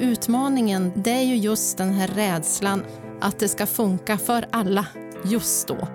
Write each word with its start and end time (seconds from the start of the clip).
Utmaningen 0.00 0.92
det 0.94 1.10
är 1.10 1.22
ju 1.22 1.36
just 1.36 1.78
den 1.78 1.92
här 1.92 2.08
rädslan 2.08 2.82
att 3.20 3.38
det 3.38 3.48
ska 3.48 3.66
funka 3.66 4.18
för 4.18 4.46
alla 4.50 4.86
just 5.24 5.68
då. 5.68 5.88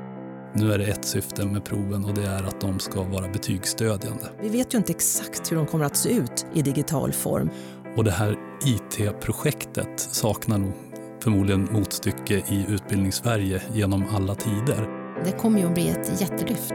Nu 0.54 0.74
är 0.74 0.78
det 0.78 0.86
ett 0.86 1.06
syfte 1.06 1.46
med 1.46 1.66
proven 1.66 2.06
och 2.06 2.14
det 2.14 2.26
är 2.26 2.44
att 2.44 2.62
de 2.62 2.80
ska 2.80 3.04
vara 3.04 3.28
betygsstödjande. 3.28 4.24
Vi 4.42 4.50
vet 4.50 4.74
ju 4.74 4.78
inte 4.78 4.92
exakt 4.92 5.52
hur 5.52 5.58
de 5.58 5.66
kommer 5.66 5.86
att 5.86 5.98
se 5.98 6.10
ut 6.10 6.46
i 6.54 6.62
digital 6.62 7.12
form. 7.12 7.50
Och 7.98 8.04
det 8.04 8.12
här 8.12 8.36
IT-projektet 8.66 10.00
saknar 10.00 10.58
nog 10.58 10.74
förmodligen 11.20 11.68
motstycke 11.72 12.34
i 12.34 12.66
Utbildningssverige 12.70 13.62
genom 13.74 14.06
alla 14.16 14.36
tider. 14.36 14.90
Det 15.26 15.32
kommer 15.32 15.60
ju 15.60 15.66
att 15.66 15.74
bli 15.74 15.90
ett 15.90 16.22
jättelyft. 16.22 16.74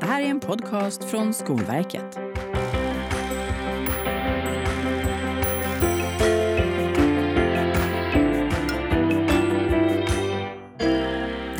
Det 0.00 0.06
här 0.06 0.22
är 0.22 0.26
en 0.26 0.40
podcast 0.40 1.04
från 1.04 1.34
Skolverket. 1.34 2.29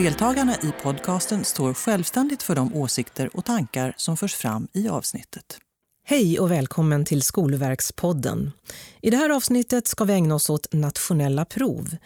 Deltagarna 0.05 0.55
i 0.55 0.73
podcasten 0.83 1.45
står 1.45 1.75
självständigt 1.75 2.43
för 2.43 2.55
de 2.55 2.75
åsikter 2.75 3.37
och 3.37 3.45
tankar 3.45 3.95
som 3.97 4.17
förs 4.17 4.35
fram 4.35 4.69
i 4.73 4.89
avsnittet. 4.89 5.59
Hej 6.05 6.41
och 6.41 6.51
välkommen 6.51 7.05
till 7.05 7.23
Skolverkspodden. 7.23 8.53
I 9.01 9.11
det 9.11 9.17
här 9.17 9.31
avsnittet 9.31 9.87
ska 9.87 10.05
vi 10.05 10.13
ägna 10.13 10.35
oss 10.35 10.51
åt 10.51 10.73
nationella 10.73 11.45
prov. 11.45 11.97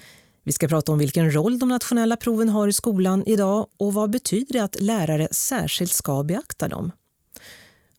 Vi 0.45 0.53
ska 0.53 0.69
prata 0.69 0.93
om 0.93 0.99
vilken 0.99 1.35
roll 1.35 1.59
de 1.59 1.69
nationella 1.69 2.17
proven 2.17 2.49
har 2.49 2.69
i 2.69 2.73
skolan 2.73 3.23
idag 3.27 3.67
och 3.77 3.95
vad 3.95 4.11
betyder 4.11 4.53
det 4.53 4.65
att 4.65 4.81
lärare 4.81 5.29
särskilt 5.31 5.93
ska 5.93 6.23
beakta 6.23 6.69
dem. 6.69 6.93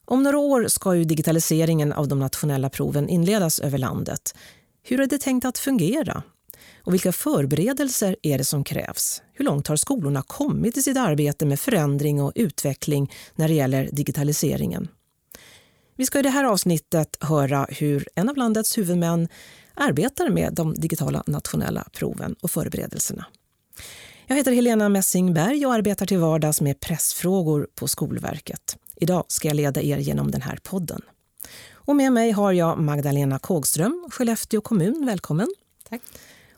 Om 0.04 0.22
några 0.22 0.38
år 0.38 0.68
ska 0.68 0.94
ju 0.94 1.04
digitaliseringen 1.04 1.92
av 1.92 2.08
de 2.08 2.18
nationella 2.18 2.70
proven 2.70 3.08
inledas 3.08 3.58
över 3.58 3.78
landet. 3.78 4.34
Hur 4.82 5.00
är 5.00 5.06
det 5.06 5.18
tänkt 5.18 5.44
att 5.44 5.58
fungera? 5.58 6.22
Och 6.86 6.94
vilka 6.94 7.12
förberedelser 7.12 8.16
är 8.22 8.38
det 8.38 8.44
som 8.44 8.64
krävs? 8.64 9.22
Hur 9.32 9.44
långt 9.44 9.66
har 9.66 9.76
skolorna 9.76 10.22
kommit 10.22 10.76
i 10.76 10.82
sitt 10.82 10.96
arbete 10.96 11.46
med 11.46 11.60
förändring 11.60 12.22
och 12.22 12.32
utveckling 12.34 13.12
när 13.34 13.48
det 13.48 13.54
gäller 13.54 13.88
digitaliseringen? 13.92 14.88
Vi 15.96 16.06
ska 16.06 16.18
i 16.18 16.22
det 16.22 16.30
här 16.30 16.44
avsnittet 16.44 17.16
höra 17.20 17.66
hur 17.70 18.08
en 18.14 18.28
av 18.28 18.36
landets 18.36 18.78
huvudmän 18.78 19.28
arbetar 19.74 20.30
med 20.30 20.54
de 20.54 20.74
digitala 20.74 21.22
nationella 21.26 21.84
proven 21.92 22.34
och 22.42 22.50
förberedelserna. 22.50 23.26
Jag 24.26 24.36
heter 24.36 24.52
Helena 24.52 24.88
Messingberg 24.88 25.66
och 25.66 25.74
arbetar 25.74 26.06
till 26.06 26.18
vardags 26.18 26.60
med 26.60 26.80
pressfrågor 26.80 27.68
på 27.74 27.88
Skolverket. 27.88 28.76
Idag 28.96 29.24
ska 29.28 29.48
jag 29.48 29.54
leda 29.54 29.82
er 29.82 29.98
genom 29.98 30.30
den 30.30 30.42
här 30.42 30.58
podden. 30.62 31.00
Och 31.72 31.96
med 31.96 32.12
mig 32.12 32.30
har 32.30 32.52
jag 32.52 32.78
Magdalena 32.78 33.38
Kågström, 33.38 34.08
Skellefteå 34.10 34.60
kommun. 34.60 35.06
Välkommen. 35.06 35.48
Tack. 35.88 36.02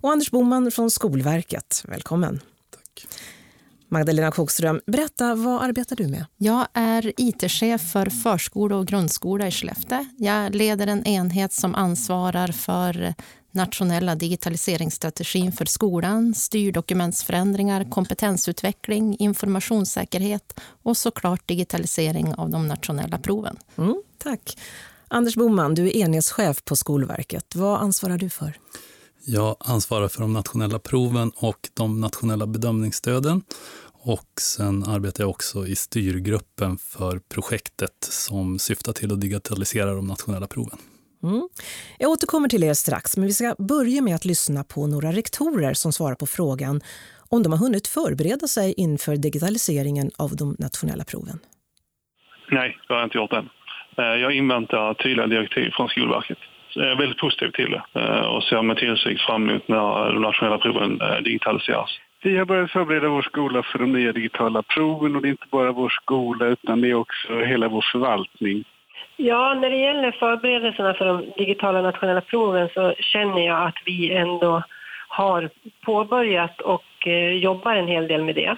Och 0.01 0.11
Anders 0.11 0.31
Boman 0.31 0.71
från 0.71 0.91
Skolverket. 0.91 1.85
Välkommen. 1.89 2.41
Tack. 2.71 3.07
Magdalena 3.89 4.31
Kågström, 4.31 4.81
berätta, 4.87 5.35
vad 5.35 5.63
arbetar 5.63 5.97
du 5.97 6.09
med? 6.09 6.27
Jag 6.37 6.67
är 6.73 7.13
IT-chef 7.17 7.93
för 7.93 8.07
förskola 8.11 8.77
och 8.77 8.87
grundskola 8.87 9.49
i 9.49 9.51
Skellefteå. 9.51 10.07
Jag 10.19 10.55
leder 10.55 10.87
en 10.87 11.07
enhet 11.07 11.53
som 11.53 11.75
ansvarar 11.75 12.49
för 12.49 13.15
nationella 13.53 14.15
digitaliseringsstrategin 14.15 15.53
för 15.53 15.65
skolan, 15.65 16.35
styrdokumentsförändringar, 16.35 17.91
kompetensutveckling, 17.91 19.17
informationssäkerhet 19.19 20.61
och 20.83 20.97
såklart 20.97 21.49
digitalisering 21.49 22.35
av 22.35 22.51
de 22.51 22.69
nationella 22.69 23.19
proven. 23.19 23.57
Mm, 23.77 24.03
tack. 24.19 24.59
Anders 25.09 25.35
Boman, 25.35 25.75
du 25.75 25.87
är 25.87 25.97
enhetschef 25.97 26.65
på 26.65 26.77
Skolverket. 26.77 27.55
Vad 27.55 27.81
ansvarar 27.81 28.19
du 28.19 28.31
för? 28.31 28.59
Jag 29.27 29.57
ansvarar 29.61 30.09
för 30.09 30.21
de 30.21 30.33
nationella 30.33 30.79
proven 30.79 31.33
och 31.37 31.59
de 31.77 32.01
nationella 32.01 32.47
bedömningsstöden. 32.47 33.43
Och 34.05 34.29
sen 34.41 34.85
arbetar 34.85 35.25
jag 35.25 35.31
också 35.31 35.67
i 35.67 35.77
styrgruppen 35.77 36.79
för 36.79 37.21
projektet 37.35 37.97
som 38.01 38.59
syftar 38.59 38.93
till 38.93 39.13
att 39.13 39.21
digitalisera 39.21 39.95
de 39.95 40.07
nationella 40.07 40.47
proven. 40.47 40.79
Mm. 41.23 41.49
Jag 41.99 42.11
återkommer 42.11 42.49
till 42.49 42.65
er 42.65 42.75
strax, 42.75 43.17
men 43.17 43.27
vi 43.27 43.33
ska 43.33 43.55
börja 43.59 44.03
med 44.03 44.15
att 44.15 44.25
lyssna 44.25 44.65
på 44.65 44.87
några 44.87 45.13
rektorer 45.13 45.75
som 45.75 45.93
svarar 45.93 46.15
på 46.15 46.27
frågan 46.27 46.81
om 47.31 47.43
de 47.43 47.53
har 47.53 47.59
hunnit 47.59 47.87
förbereda 47.89 48.47
sig 48.47 48.75
inför 48.77 49.17
digitaliseringen 49.17 50.11
av 50.19 50.37
de 50.37 50.57
nationella 50.59 51.05
proven. 51.05 51.39
Nej, 52.51 52.77
det 52.89 52.95
har 52.95 53.01
jag 53.01 53.07
inte 53.07 53.19
gjort 53.19 53.33
än. 53.33 53.49
Eh, 53.99 54.05
jag 54.05 54.33
inväntar 54.33 54.95
tydliga 54.95 55.27
direktiv 55.27 55.71
från 55.77 55.89
Skolverket. 55.89 56.39
Är 56.79 56.97
väldigt 56.97 57.19
positiv 57.19 57.51
till 57.51 57.71
det 57.71 58.01
eh, 58.01 58.21
och 58.21 58.43
ser 58.43 58.63
med 58.63 58.77
tillförsikt 58.77 59.21
fram 59.21 59.51
emot 59.51 59.69
när 59.69 60.13
de 60.13 60.23
nationella 60.23 60.59
proven 60.59 61.01
eh, 61.01 61.17
digitaliseras. 61.17 61.99
Vi 62.23 62.37
har 62.37 62.45
börjat 62.45 62.71
förbereda 62.71 63.09
vår 63.09 63.23
skola 63.23 63.63
för 63.63 63.79
de 63.79 63.93
nya 63.93 64.13
digitala 64.13 64.63
proven 64.63 65.17
och 65.17 65.23
det 65.23 65.29
är 65.29 65.31
inte 65.31 65.47
bara 65.51 65.73
vår 65.73 65.89
skola 65.89 66.47
utan 66.47 66.81
det 66.81 66.91
är 66.91 66.95
också 66.95 67.41
hela 67.41 67.69
vår 67.69 67.85
förvaltning. 67.93 68.65
Ja, 69.17 69.55
när 69.55 69.71
det 69.71 69.77
gäller 69.77 70.13
förberedelserna 70.13 70.95
för 70.95 71.05
de 71.05 71.33
digitala 71.37 71.83
nationella 71.83 72.21
proven 72.21 72.69
så 72.75 72.95
känner 72.99 73.47
jag 73.47 73.67
att 73.67 73.77
vi 73.85 74.13
ändå 74.13 74.63
har 75.09 75.51
påbörjat 75.85 76.61
och 76.61 77.07
eh, 77.07 77.33
jobbar 77.33 77.75
en 77.75 77.89
hel 77.89 78.09
del 78.09 78.25
med 78.25 78.35
det. 78.35 78.57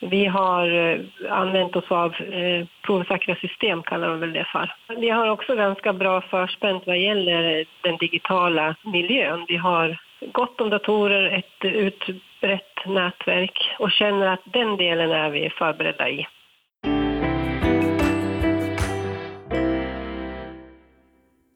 Vi 0.00 0.26
har 0.26 0.92
eh, 0.92 1.00
använt 1.30 1.76
oss 1.76 1.90
av 1.90 2.14
eh, 2.14 2.66
provsäkra 2.82 3.34
system, 3.34 3.82
kallar 3.82 4.08
de 4.08 4.20
väl 4.20 4.32
det 4.32 4.48
för. 4.52 4.74
Vi 5.00 5.10
har 5.10 5.28
också 5.28 5.54
ganska 5.56 5.92
bra 5.92 6.20
förspänt 6.20 6.82
vad 6.86 6.98
gäller 6.98 7.64
den 7.82 7.96
digitala 7.96 8.76
miljön. 8.84 9.44
Vi 9.48 9.56
har 9.56 10.00
gott 10.32 10.60
om 10.60 10.70
datorer, 10.70 11.38
ett 11.38 11.64
utbrett 11.64 12.86
nätverk 12.86 13.76
och 13.78 13.90
känner 13.92 14.26
att 14.26 14.42
den 14.52 14.76
delen 14.76 15.10
är 15.10 15.30
vi 15.30 15.50
förberedda 15.50 16.08
i. 16.08 16.26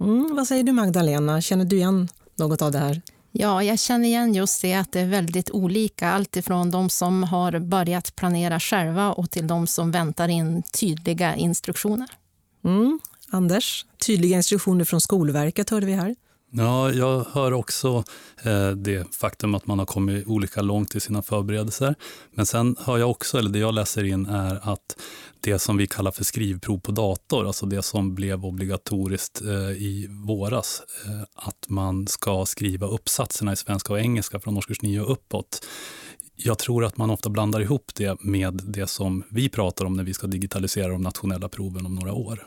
Mm, 0.01 0.37
vad 0.37 0.47
säger 0.47 0.65
du 0.65 0.73
Magdalena? 0.73 1.41
Känner 1.41 1.65
du 1.65 1.77
igen 1.77 2.09
något 2.39 2.63
av 2.63 2.73
det 2.73 2.79
här? 2.79 2.97
Ja, 3.35 3.63
jag 3.63 3.79
känner 3.79 4.09
igen 4.09 4.35
just 4.35 4.63
det 4.63 4.75
att 4.75 4.93
det 4.93 5.01
är 5.01 5.07
väldigt 5.07 5.51
olika. 5.51 6.11
Allt 6.11 6.37
ifrån 6.37 6.71
de 6.71 6.91
som 6.91 7.23
har 7.23 7.59
börjat 7.59 8.17
planera 8.17 8.61
själva 8.61 9.13
och 9.13 9.31
till 9.31 9.47
de 9.47 9.67
som 9.67 9.91
väntar 9.91 10.29
in 10.29 10.63
tydliga 10.63 11.37
instruktioner. 11.37 12.09
Mm. 12.65 13.01
Anders, 13.31 13.87
tydliga 14.07 14.37
instruktioner 14.37 14.85
från 14.85 15.01
Skolverket 15.01 15.71
hörde 15.71 15.87
vi 15.87 15.93
här. 15.93 16.15
Ja, 16.55 16.93
jag 16.93 17.27
hör 17.33 17.53
också 17.53 18.05
eh, 18.43 18.71
det 18.71 19.15
faktum 19.15 19.55
att 19.55 19.67
man 19.67 19.79
har 19.79 19.87
kommit 19.87 20.27
olika 20.27 20.63
långt 20.63 20.95
i 20.95 21.01
sina 21.01 21.23
förberedelser. 21.23 21.95
Men 22.35 22.47
sen 22.47 22.77
hör 22.81 22.99
jag 22.99 23.11
också, 23.11 23.39
eller 23.39 23.51
det 23.51 23.59
jag 23.59 23.75
läser 23.75 24.05
in 24.05 24.27
är 24.27 24.73
att 24.73 24.97
det 25.41 25.59
som 25.59 25.77
vi 25.77 25.87
kallar 25.87 26.11
för 26.11 26.25
skrivprov 26.25 26.79
på 26.79 26.93
dator, 26.93 27.47
alltså 27.47 27.67
det 27.67 27.83
som 27.83 28.15
blev 28.15 28.45
obligatoriskt 28.45 29.43
eh, 29.43 29.71
i 29.71 30.07
våras, 30.27 30.83
eh, 31.07 31.23
att 31.35 31.69
man 31.69 32.07
ska 32.07 32.47
skriva 32.47 32.87
uppsatserna 32.87 33.53
i 33.53 33.57
svenska 33.57 33.93
och 33.93 34.01
engelska 34.01 34.41
från 34.41 34.57
årskurs 34.57 34.83
9 34.83 35.01
och 35.01 35.13
uppåt. 35.13 35.67
Jag 36.37 36.59
tror 36.59 36.85
att 36.85 36.97
man 36.97 37.11
ofta 37.11 37.31
blandar 37.31 37.61
ihop 37.61 37.91
det 37.95 38.25
med 38.25 38.61
det 38.65 38.87
som 38.87 39.25
vi 39.31 39.49
pratar 39.49 39.85
om 39.85 39.95
när 39.95 40.05
vi 40.05 40.15
ska 40.15 40.27
digitalisera 40.27 40.89
de 40.89 41.03
nationella 41.03 41.49
proven 41.49 41.87
om 41.87 41.95
några 41.95 42.13
år. 42.13 42.47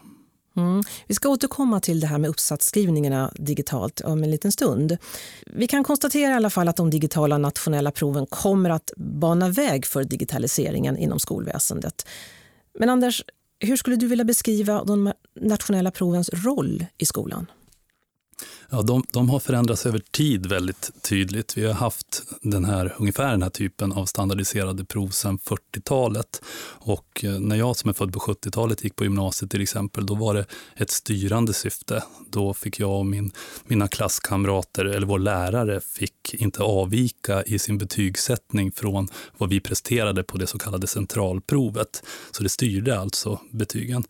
Mm. 0.57 0.83
Vi 1.07 1.15
ska 1.15 1.29
återkomma 1.29 1.79
till 1.79 1.99
det 1.99 2.07
här 2.07 2.17
med 2.17 2.29
uppsatsskrivningarna 2.29 3.31
digitalt 3.35 4.01
om 4.01 4.23
en 4.23 4.31
liten 4.31 4.51
stund. 4.51 4.97
Vi 5.45 5.67
kan 5.67 5.83
konstatera 5.83 6.31
i 6.31 6.35
alla 6.35 6.49
fall 6.49 6.67
att 6.67 6.75
de 6.75 6.89
digitala 6.89 7.37
nationella 7.37 7.91
proven 7.91 8.25
kommer 8.25 8.69
att 8.69 8.91
bana 8.97 9.49
väg 9.49 9.85
för 9.85 10.03
digitaliseringen 10.03 10.97
inom 10.97 11.19
skolväsendet. 11.19 12.07
Men 12.79 12.89
Anders, 12.89 13.23
hur 13.59 13.77
skulle 13.77 13.95
du 13.95 14.07
vilja 14.07 14.25
beskriva 14.25 14.83
de 14.83 15.13
nationella 15.41 15.91
provens 15.91 16.29
roll 16.33 16.85
i 16.97 17.05
skolan? 17.05 17.47
Ja, 18.69 18.81
de, 18.81 19.03
de, 19.11 19.29
har 19.29 19.39
förändrats 19.39 19.85
över 19.85 19.99
tid 20.11 20.45
väldigt 20.45 20.91
tydligt. 21.01 21.57
Vi 21.57 21.65
har 21.65 21.73
haft 21.73 22.23
den 22.41 22.65
här, 22.65 22.95
ungefär 22.97 23.31
den 23.31 23.43
här 23.43 23.49
typen 23.49 23.93
av 23.93 24.05
standardiserade 24.05 24.85
prov 24.85 25.09
sedan 25.09 25.39
40-talet. 25.39 26.41
Och 26.67 27.23
eh, 27.23 27.39
när 27.39 27.55
jag 27.55 27.75
som 27.75 27.89
är 27.89 27.93
född 27.93 28.13
på 28.13 28.19
70-talet 28.19 28.83
gick 28.83 28.95
på 28.95 29.03
gymnasiet 29.03 29.51
till 29.51 29.61
exempel, 29.61 30.05
då 30.05 30.15
var 30.15 30.33
det 30.33 30.45
ett 30.75 30.91
styrande 30.91 31.53
syfte. 31.53 32.03
Då 32.29 32.53
fick 32.53 32.79
jag 32.79 32.99
och 32.99 33.05
min, 33.05 33.31
mina 33.65 33.87
klasskamrater, 33.87 34.85
eller 34.85 35.07
vår 35.07 35.19
lärare, 35.19 35.81
fick 35.81 36.33
inte 36.33 36.63
avvika 36.63 37.43
i 37.43 37.59
sin 37.59 37.77
betygssättning 37.77 38.71
från 38.71 39.07
vad 39.37 39.49
vi 39.49 39.59
presterade 39.59 40.23
på 40.23 40.37
det 40.37 40.47
så 40.47 40.57
kallade 40.57 40.87
centralprovet. 40.87 42.03
Så 42.31 42.43
det 42.43 42.49
styrde 42.49 42.99
alltså 42.99 43.39
betygen. 43.51 44.03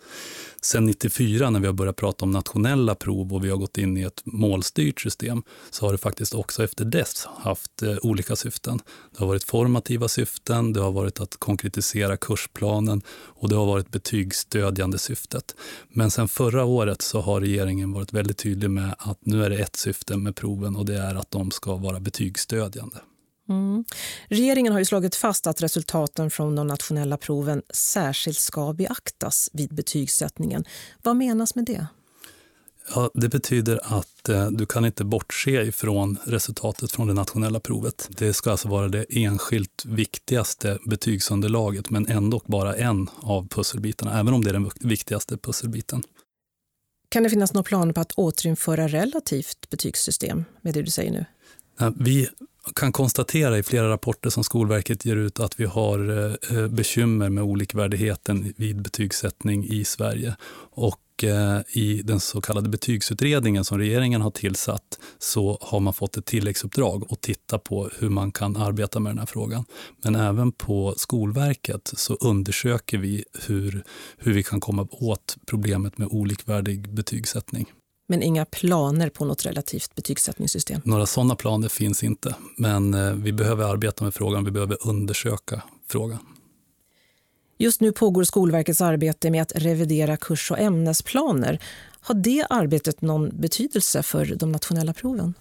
Sen 0.61 0.85
94 0.85 1.49
när 1.49 1.59
vi 1.59 1.65
har 1.65 1.73
börjat 1.73 1.95
prata 1.95 2.25
om 2.25 2.31
nationella 2.31 2.95
prov 2.95 3.33
och 3.33 3.45
vi 3.45 3.49
har 3.49 3.57
gått 3.57 3.77
in 3.77 3.97
i 3.97 4.01
ett 4.01 4.21
målstyrt 4.45 5.01
system 5.01 5.43
så 5.69 5.85
har 5.85 5.91
det 5.91 5.97
faktiskt 5.97 6.33
också 6.33 6.63
efter 6.63 6.85
dess 6.85 7.27
haft 7.37 7.83
eh, 7.83 7.95
olika 8.01 8.35
syften. 8.35 8.79
Det 9.11 9.19
har 9.19 9.27
varit 9.27 9.43
formativa 9.43 10.07
syften, 10.07 10.73
det 10.73 10.81
har 10.81 10.91
varit 10.91 11.19
att 11.19 11.37
konkretisera 11.37 12.17
kursplanen 12.17 13.01
och 13.09 13.49
det 13.49 13.55
har 13.55 13.65
varit 13.65 13.91
betygsstödjande 13.91 14.97
syftet. 14.97 15.55
Men 15.89 16.11
sen 16.11 16.27
förra 16.27 16.65
året 16.65 17.01
så 17.01 17.21
har 17.21 17.41
regeringen 17.41 17.91
varit 17.91 18.13
väldigt 18.13 18.37
tydlig 18.37 18.69
med 18.69 18.95
att 18.97 19.25
nu 19.25 19.45
är 19.45 19.49
det 19.49 19.57
ett 19.57 19.75
syfte 19.75 20.17
med 20.17 20.35
proven 20.35 20.75
och 20.75 20.85
det 20.85 20.97
är 20.97 21.15
att 21.15 21.31
de 21.31 21.51
ska 21.51 21.75
vara 21.75 21.99
betygsstödjande. 21.99 22.97
Mm. 23.49 23.85
Regeringen 24.27 24.73
har 24.73 24.79
ju 24.79 24.85
slagit 24.85 25.15
fast 25.15 25.47
att 25.47 25.61
resultaten 25.61 26.31
från 26.31 26.55
de 26.55 26.67
nationella 26.67 27.17
proven 27.17 27.61
särskilt 27.73 28.37
ska 28.37 28.73
beaktas 28.73 29.49
vid 29.53 29.75
betygssättningen. 29.75 30.65
Vad 31.03 31.15
menas 31.15 31.55
med 31.55 31.65
det? 31.65 31.87
Ja, 32.95 33.09
det 33.13 33.29
betyder 33.29 33.79
att 33.83 34.29
eh, 34.29 34.51
du 34.51 34.65
kan 34.65 34.85
inte 34.85 35.03
bortse 35.03 35.61
ifrån 35.61 36.17
resultatet 36.23 36.91
från 36.91 37.07
det 37.07 37.13
nationella 37.13 37.59
provet. 37.59 38.09
Det 38.17 38.33
ska 38.33 38.51
alltså 38.51 38.67
vara 38.67 38.87
det 38.87 39.05
enskilt 39.09 39.85
viktigaste 39.85 40.79
betygsunderlaget 40.85 41.89
men 41.89 42.07
ändå 42.07 42.41
bara 42.45 42.75
en 42.75 43.09
av 43.15 43.47
pusselbitarna, 43.47 44.19
även 44.19 44.33
om 44.33 44.43
det 44.43 44.49
är 44.49 44.53
den 44.53 44.71
viktigaste 44.79 45.37
pusselbiten. 45.37 46.03
Kan 47.09 47.23
det 47.23 47.29
finnas 47.29 47.53
några 47.53 47.63
planer 47.63 47.93
på 47.93 48.01
att 48.01 48.11
återinföra 48.11 48.87
relativt 48.87 49.69
betygssystem 49.69 50.45
med 50.61 50.73
det 50.73 50.81
du 50.81 50.91
säger 50.91 51.11
nu? 51.11 51.25
Vi 51.95 52.29
kan 52.73 52.91
konstatera 52.91 53.57
i 53.57 53.63
flera 53.63 53.89
rapporter 53.89 54.29
som 54.29 54.43
Skolverket 54.43 55.05
ger 55.05 55.15
ut 55.15 55.39
att 55.39 55.59
vi 55.59 55.65
har 55.65 56.09
eh, 56.09 56.57
eh, 56.57 56.67
bekymmer 56.67 57.29
med 57.29 57.43
olikvärdigheten 57.43 58.53
vid 58.57 58.81
betygssättning 58.81 59.65
i 59.65 59.85
Sverige. 59.85 60.35
Och 60.71 61.23
eh, 61.23 61.59
i 61.67 62.01
den 62.03 62.19
så 62.19 62.41
kallade 62.41 62.69
betygsutredningen 62.69 63.65
som 63.65 63.77
regeringen 63.77 64.21
har 64.21 64.31
tillsatt 64.31 64.99
så 65.19 65.57
har 65.61 65.79
man 65.79 65.93
fått 65.93 66.17
ett 66.17 66.25
tilläggsuppdrag 66.25 67.03
att 67.09 67.21
titta 67.21 67.59
på 67.59 67.89
hur 67.99 68.09
man 68.09 68.31
kan 68.31 68.57
arbeta 68.57 68.99
med 68.99 69.09
den 69.09 69.19
här 69.19 69.25
frågan. 69.25 69.65
Men 70.03 70.15
även 70.15 70.51
på 70.51 70.93
Skolverket 70.97 71.91
så 71.95 72.13
undersöker 72.13 72.97
vi 72.97 73.23
hur, 73.47 73.83
hur 74.17 74.33
vi 74.33 74.43
kan 74.43 74.59
komma 74.59 74.87
åt 74.91 75.37
problemet 75.45 75.97
med 75.97 76.07
olikvärdig 76.11 76.93
betygssättning 76.93 77.65
men 78.07 78.23
inga 78.23 78.45
planer 78.45 79.09
på 79.09 79.25
något 79.25 79.45
relativt 79.45 79.95
betygssättningssystem? 79.95 80.81
Några 80.85 81.05
sådana 81.05 81.35
planer 81.35 81.67
finns 81.67 82.03
inte, 82.03 82.35
men 82.57 82.93
eh, 82.93 83.13
vi 83.13 83.33
behöver 83.33 83.63
arbeta 83.65 84.03
med 84.03 84.13
frågan, 84.13 84.45
vi 84.45 84.51
behöver 84.51 84.87
undersöka 84.87 85.61
frågan. 85.87 86.19
Just 87.57 87.81
nu 87.81 87.91
pågår 87.91 88.23
Skolverkets 88.23 88.81
arbete 88.81 89.31
med 89.31 89.41
att 89.41 89.51
revidera 89.55 90.17
kurs- 90.17 90.51
och 90.51 90.59
ämnesplaner. 90.59 91.59
Har 92.01 92.15
det 92.15 92.45
arbetet 92.49 93.01
någon 93.01 93.41
betydelse 93.41 94.03
för 94.03 94.25
de 94.25 94.51
nationella 94.51 94.93
proven? 94.93 95.33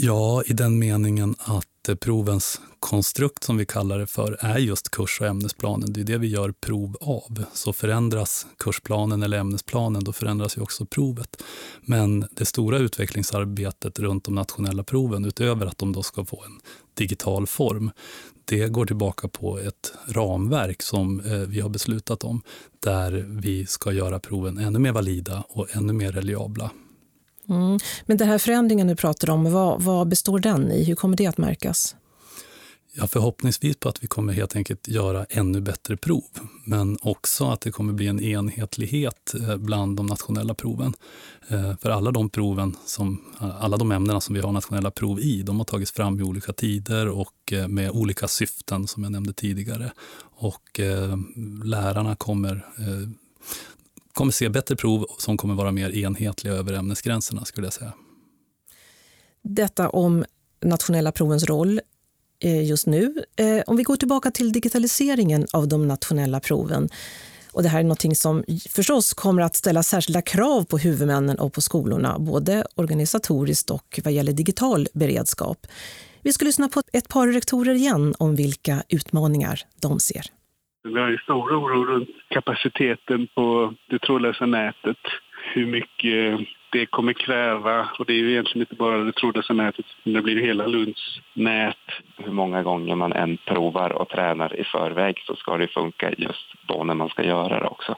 Ja, 0.00 0.42
i 0.46 0.52
den 0.52 0.78
meningen 0.78 1.34
att 1.38 1.88
eh, 1.88 1.94
provens 1.94 2.60
konstrukt 2.80 3.44
som 3.44 3.56
vi 3.56 3.66
kallar 3.66 3.98
det 3.98 4.06
för 4.06 4.36
är 4.40 4.58
just 4.58 4.90
kurs 4.90 5.20
och 5.20 5.26
ämnesplanen. 5.26 5.92
Det 5.92 6.00
är 6.00 6.04
det 6.04 6.18
vi 6.18 6.26
gör 6.26 6.52
prov 6.52 6.96
av. 7.00 7.44
Så 7.52 7.72
förändras 7.72 8.46
kursplanen 8.58 9.22
eller 9.22 9.38
ämnesplanen, 9.38 10.04
då 10.04 10.12
förändras 10.12 10.56
ju 10.56 10.62
också 10.62 10.86
provet. 10.86 11.42
Men 11.80 12.28
det 12.30 12.44
stora 12.44 12.78
utvecklingsarbetet 12.78 13.98
runt 13.98 14.24
de 14.24 14.34
nationella 14.34 14.82
proven, 14.82 15.24
utöver 15.24 15.66
att 15.66 15.78
de 15.78 15.92
då 15.92 16.02
ska 16.02 16.24
få 16.24 16.42
en 16.46 16.60
digital 16.94 17.46
form, 17.46 17.90
det 18.44 18.68
går 18.68 18.86
tillbaka 18.86 19.28
på 19.28 19.58
ett 19.58 19.92
ramverk 20.08 20.82
som 20.82 21.20
eh, 21.20 21.32
vi 21.32 21.60
har 21.60 21.68
beslutat 21.68 22.24
om, 22.24 22.42
där 22.80 23.26
vi 23.28 23.66
ska 23.66 23.92
göra 23.92 24.18
proven 24.18 24.58
ännu 24.58 24.78
mer 24.78 24.92
valida 24.92 25.44
och 25.48 25.76
ännu 25.76 25.92
mer 25.92 26.12
reliabla. 26.12 26.70
Mm. 27.48 27.78
Men 28.06 28.16
den 28.16 28.28
här 28.28 28.38
förändringen 28.38 28.86
du 28.86 28.96
pratar 28.96 29.30
om, 29.30 29.52
vad, 29.52 29.82
vad 29.82 30.08
består 30.08 30.38
den 30.38 30.72
i? 30.72 30.84
Hur 30.84 30.94
kommer 30.94 31.16
det 31.16 31.26
att 31.26 31.38
märkas? 31.38 31.96
Ja, 33.00 33.06
förhoppningsvis 33.06 33.76
på 33.76 33.88
att 33.88 34.02
vi 34.02 34.06
kommer 34.06 34.32
helt 34.32 34.56
enkelt 34.56 34.88
göra 34.88 35.26
ännu 35.30 35.60
bättre 35.60 35.96
prov. 35.96 36.24
Men 36.64 36.98
också 37.02 37.44
att 37.44 37.60
det 37.60 37.70
kommer 37.70 37.92
bli 37.92 38.06
en 38.06 38.20
enhetlighet 38.20 39.34
eh, 39.34 39.56
bland 39.56 39.96
de 39.96 40.06
nationella 40.06 40.54
proven. 40.54 40.94
Eh, 41.48 41.76
för 41.76 41.90
alla 41.90 42.10
de 42.10 42.30
proven, 42.30 42.76
som, 42.86 43.22
eh, 43.40 43.64
alla 43.64 43.76
de 43.76 43.92
ämnena 43.92 44.20
som 44.20 44.34
vi 44.34 44.40
har 44.40 44.52
nationella 44.52 44.90
prov 44.90 45.20
i, 45.20 45.42
de 45.42 45.58
har 45.58 45.64
tagits 45.64 45.92
fram 45.92 46.20
i 46.20 46.22
olika 46.22 46.52
tider 46.52 47.08
och 47.08 47.52
med 47.68 47.90
olika 47.90 48.28
syften 48.28 48.86
som 48.86 49.02
jag 49.02 49.12
nämnde 49.12 49.32
tidigare. 49.32 49.92
Och 50.20 50.80
lärarna 51.64 52.16
kommer 52.16 52.66
kommer 54.18 54.32
se 54.32 54.48
bättre 54.48 54.76
prov 54.76 55.06
som 55.18 55.36
kommer 55.36 55.54
vara 55.54 55.72
mer 55.72 55.90
enhetliga 55.90 56.54
över 56.54 56.72
ämnesgränserna 56.72 57.44
skulle 57.44 57.66
jag 57.66 57.74
säga. 57.74 57.92
Detta 59.42 59.88
om 59.88 60.24
nationella 60.64 61.12
provens 61.12 61.44
roll 61.44 61.80
eh, 62.42 62.64
just 62.64 62.86
nu. 62.86 63.24
Eh, 63.36 63.62
om 63.66 63.76
vi 63.76 63.82
går 63.82 63.96
tillbaka 63.96 64.30
till 64.30 64.52
digitaliseringen 64.52 65.46
av 65.52 65.68
de 65.68 65.88
nationella 65.88 66.40
proven. 66.40 66.88
Och 67.52 67.62
det 67.62 67.68
här 67.68 67.80
är 67.80 67.84
något 67.84 68.18
som 68.18 68.44
förstås 68.70 69.14
kommer 69.14 69.42
att 69.42 69.56
ställa 69.56 69.82
särskilda 69.82 70.22
krav 70.22 70.64
på 70.64 70.78
huvudmännen 70.78 71.38
och 71.38 71.52
på 71.52 71.60
skolorna, 71.60 72.18
både 72.18 72.64
organisatoriskt 72.74 73.70
och 73.70 74.00
vad 74.04 74.12
gäller 74.12 74.32
digital 74.32 74.88
beredskap. 74.92 75.66
Vi 76.22 76.32
ska 76.32 76.44
lyssna 76.44 76.68
på 76.68 76.82
ett 76.92 77.08
par 77.08 77.28
rektorer 77.28 77.74
igen 77.74 78.14
om 78.18 78.36
vilka 78.36 78.82
utmaningar 78.88 79.60
de 79.80 80.00
ser. 80.00 80.37
Vi 80.94 81.00
har 81.00 81.08
ju 81.08 81.18
stor 81.18 81.56
oro 81.58 81.84
runt 81.84 82.08
kapaciteten 82.28 83.26
på 83.34 83.74
det 83.86 83.98
trådlösa 83.98 84.46
nätet. 84.46 84.98
Hur 85.54 85.66
mycket 85.66 86.40
det 86.70 86.86
kommer 86.86 87.12
kräva. 87.12 87.88
Och 87.98 88.06
det 88.06 88.12
är 88.12 88.16
ju 88.16 88.30
egentligen 88.30 88.62
inte 88.62 88.74
bara 88.74 88.98
det 88.98 89.12
trådlösa 89.12 89.52
nätet, 89.52 89.86
det 90.04 90.22
blir 90.22 90.42
hela 90.42 90.66
Lunds 90.66 91.20
nät. 91.34 91.76
Hur 92.16 92.32
många 92.32 92.62
gånger 92.62 92.94
man 92.94 93.12
än 93.12 93.36
provar 93.36 93.92
och 93.92 94.08
tränar 94.08 94.60
i 94.60 94.64
förväg 94.64 95.22
så 95.26 95.36
ska 95.36 95.56
det 95.56 95.68
funka 95.68 96.12
just 96.18 96.54
då 96.66 96.84
när 96.84 96.94
man 96.94 97.08
ska 97.08 97.24
göra 97.24 97.60
det 97.60 97.66
också. 97.66 97.96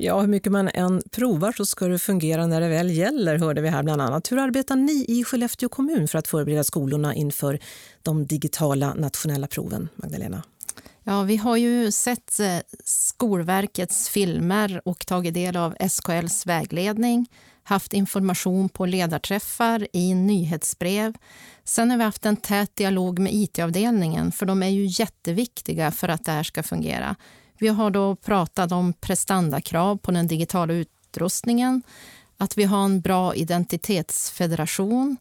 Ja, 0.00 0.20
hur 0.20 0.28
mycket 0.28 0.52
man 0.52 0.68
än 0.68 1.02
provar 1.10 1.52
så 1.52 1.66
ska 1.66 1.88
det 1.88 1.98
fungera 1.98 2.46
när 2.46 2.60
det 2.60 2.68
väl 2.68 2.90
gäller, 2.90 3.38
hörde 3.38 3.60
vi 3.60 3.68
här 3.68 3.82
bland 3.82 4.02
annat. 4.02 4.32
Hur 4.32 4.38
arbetar 4.38 4.76
ni 4.76 5.04
i 5.08 5.24
Skellefteå 5.24 5.68
kommun 5.68 6.08
för 6.08 6.18
att 6.18 6.28
förbereda 6.28 6.64
skolorna 6.64 7.14
inför 7.14 7.58
de 8.02 8.26
digitala 8.26 8.94
nationella 8.94 9.46
proven, 9.46 9.88
Magdalena? 9.96 10.42
Ja, 11.02 11.22
vi 11.22 11.36
har 11.36 11.56
ju 11.56 11.90
sett 11.90 12.40
eh, 12.40 12.58
Skolverkets 12.84 14.08
filmer 14.08 14.80
och 14.84 15.06
tagit 15.06 15.34
del 15.34 15.56
av 15.56 15.76
SKLs 15.90 16.46
vägledning, 16.46 17.30
haft 17.62 17.92
information 17.92 18.68
på 18.68 18.86
ledarträffar, 18.86 19.86
i 19.92 20.14
nyhetsbrev. 20.14 21.14
Sen 21.64 21.90
har 21.90 21.98
vi 21.98 22.04
haft 22.04 22.26
en 22.26 22.36
tät 22.36 22.76
dialog 22.76 23.18
med 23.18 23.34
IT-avdelningen, 23.34 24.32
för 24.32 24.46
de 24.46 24.62
är 24.62 24.68
ju 24.68 24.86
jätteviktiga 24.86 25.90
för 25.90 26.08
att 26.08 26.24
det 26.24 26.32
här 26.32 26.42
ska 26.42 26.62
fungera. 26.62 27.16
Vi 27.58 27.68
har 27.68 27.90
då 27.90 28.16
pratat 28.16 28.72
om 28.72 28.92
prestandakrav 28.92 29.96
på 29.96 30.10
den 30.10 30.26
digitala 30.26 30.74
utrustningen, 30.74 31.82
att 32.36 32.58
vi 32.58 32.64
har 32.64 32.84
en 32.84 33.00
bra 33.00 33.34
identitetsfederation, 33.34 35.16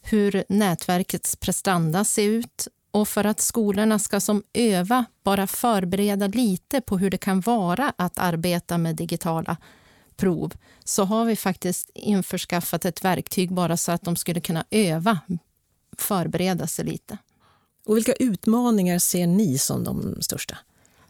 hur 0.00 0.44
nätverkets 0.48 1.36
prestanda 1.36 2.04
ser 2.04 2.22
ut 2.22 2.68
och 2.90 3.08
för 3.08 3.24
att 3.24 3.40
skolorna 3.40 3.98
ska 3.98 4.20
som 4.20 4.42
öva 4.52 5.04
bara 5.22 5.46
förbereda 5.46 6.26
lite 6.26 6.80
på 6.80 6.98
hur 6.98 7.10
det 7.10 7.18
kan 7.18 7.40
vara 7.40 7.92
att 7.96 8.18
arbeta 8.18 8.78
med 8.78 8.96
digitala 8.96 9.56
prov 10.16 10.52
så 10.84 11.04
har 11.04 11.24
vi 11.24 11.36
faktiskt 11.36 11.90
införskaffat 11.94 12.84
ett 12.84 13.04
verktyg 13.04 13.52
bara 13.52 13.76
så 13.76 13.92
att 13.92 14.02
de 14.02 14.16
skulle 14.16 14.40
kunna 14.40 14.64
öva, 14.70 15.18
förbereda 15.98 16.66
sig 16.66 16.84
lite. 16.84 17.18
Och 17.86 17.96
vilka 17.96 18.12
utmaningar 18.12 18.98
ser 18.98 19.26
ni 19.26 19.58
som 19.58 19.84
de 19.84 20.22
största? 20.22 20.58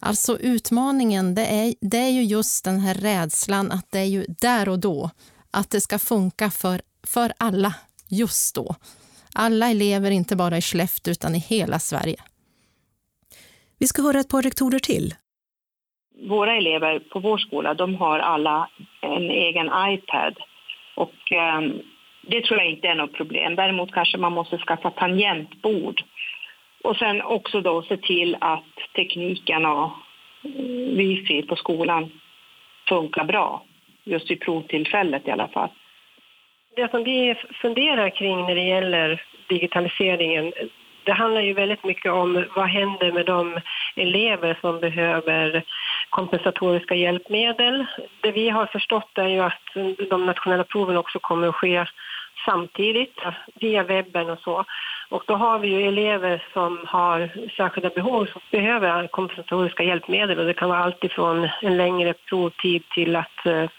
Alltså 0.04 0.38
utmaningen 0.38 1.34
det 1.34 1.46
är, 1.46 1.74
det 1.80 1.96
är 1.96 2.10
ju 2.10 2.22
just 2.22 2.64
den 2.64 2.80
här 2.80 2.94
rädslan 2.94 3.72
att 3.72 3.92
det 3.92 3.98
är 3.98 4.10
ju 4.16 4.24
där 4.40 4.68
och 4.68 4.80
då, 4.80 5.10
att 5.52 5.70
det 5.70 5.80
ska 5.80 5.98
funka 5.98 6.50
för, 6.50 6.80
för 7.14 7.32
alla 7.38 7.74
just 8.10 8.54
då. 8.54 8.74
Alla 9.34 9.70
elever, 9.70 10.10
inte 10.10 10.36
bara 10.36 10.56
i 10.56 10.60
Skellefteå 10.60 11.12
utan 11.12 11.34
i 11.34 11.38
hela 11.38 11.78
Sverige. 11.78 12.16
Vi 13.80 13.86
ska 13.86 14.02
höra 14.02 14.20
ett 14.20 14.28
par 14.28 14.42
rektorer 14.42 14.78
till. 14.78 15.14
Våra 16.28 16.56
elever 16.56 16.98
på 16.98 17.20
vår 17.20 17.38
skola 17.38 17.74
de 17.74 17.94
har 17.94 18.18
alla 18.18 18.68
en 19.00 19.30
egen 19.30 19.66
iPad. 19.66 20.34
Och, 20.96 21.32
eh, 21.32 21.60
det 22.30 22.44
tror 22.44 22.60
jag 22.60 22.70
inte 22.70 22.88
är 22.88 22.94
något 22.94 23.12
problem. 23.12 23.56
Däremot 23.56 23.92
kanske 23.92 24.18
man 24.18 24.32
måste 24.32 24.58
skaffa 24.58 24.90
tangentbord 24.90 26.02
och 26.82 26.96
sen 26.96 27.22
också 27.22 27.60
då 27.60 27.82
se 27.82 27.96
till 27.96 28.36
att 28.40 28.64
tekniken 28.96 29.66
och 29.66 29.84
eh, 29.84 30.50
wifi 30.96 31.42
på 31.42 31.56
skolan 31.56 32.10
funkar 32.88 33.24
bra. 33.24 33.62
Just 34.04 34.30
vid 34.30 34.40
provtillfället 34.40 35.28
i 35.28 35.30
alla 35.30 35.48
fall. 35.48 35.68
Det 36.76 36.90
som 36.90 37.04
vi 37.04 37.34
funderar 37.62 38.10
kring 38.10 38.40
när 38.40 38.54
det 38.54 38.64
gäller 38.64 39.22
digitaliseringen 39.48 40.52
det 41.04 41.12
handlar 41.12 41.40
ju 41.40 41.52
väldigt 41.52 41.84
mycket 41.84 42.12
om 42.12 42.44
vad 42.56 42.68
händer 42.68 43.12
med 43.12 43.26
de 43.26 43.60
elever 43.96 44.58
som 44.60 44.80
behöver 44.80 45.64
kompensatoriska 46.10 46.94
hjälpmedel. 46.94 47.86
Det 48.20 48.32
vi 48.32 48.48
har 48.48 48.66
förstått 48.66 49.18
är 49.18 49.28
ju 49.28 49.40
att 49.40 49.62
de 50.10 50.26
nationella 50.26 50.64
proven 50.64 50.96
också 50.96 51.18
kommer 51.18 51.48
att 51.48 51.54
ske 51.54 51.86
samtidigt 52.44 53.18
via 53.54 53.82
webben 53.82 54.30
och 54.30 54.38
så. 54.38 54.64
Och 55.08 55.22
då 55.26 55.34
har 55.34 55.58
vi 55.58 55.68
ju 55.68 55.88
elever 55.88 56.44
som 56.52 56.78
har 56.86 57.48
särskilda 57.56 57.90
behov 57.90 58.26
som 58.26 58.40
behöver 58.50 59.06
kompensatoriska 59.06 59.82
hjälpmedel 59.82 60.38
och 60.38 60.46
det 60.46 60.54
kan 60.54 60.68
vara 60.68 60.84
allt 60.84 61.04
ifrån 61.04 61.48
en 61.62 61.76
längre 61.76 62.14
provtid 62.28 62.82
till 62.94 63.16
att 63.16 63.46
eh, 63.46 63.70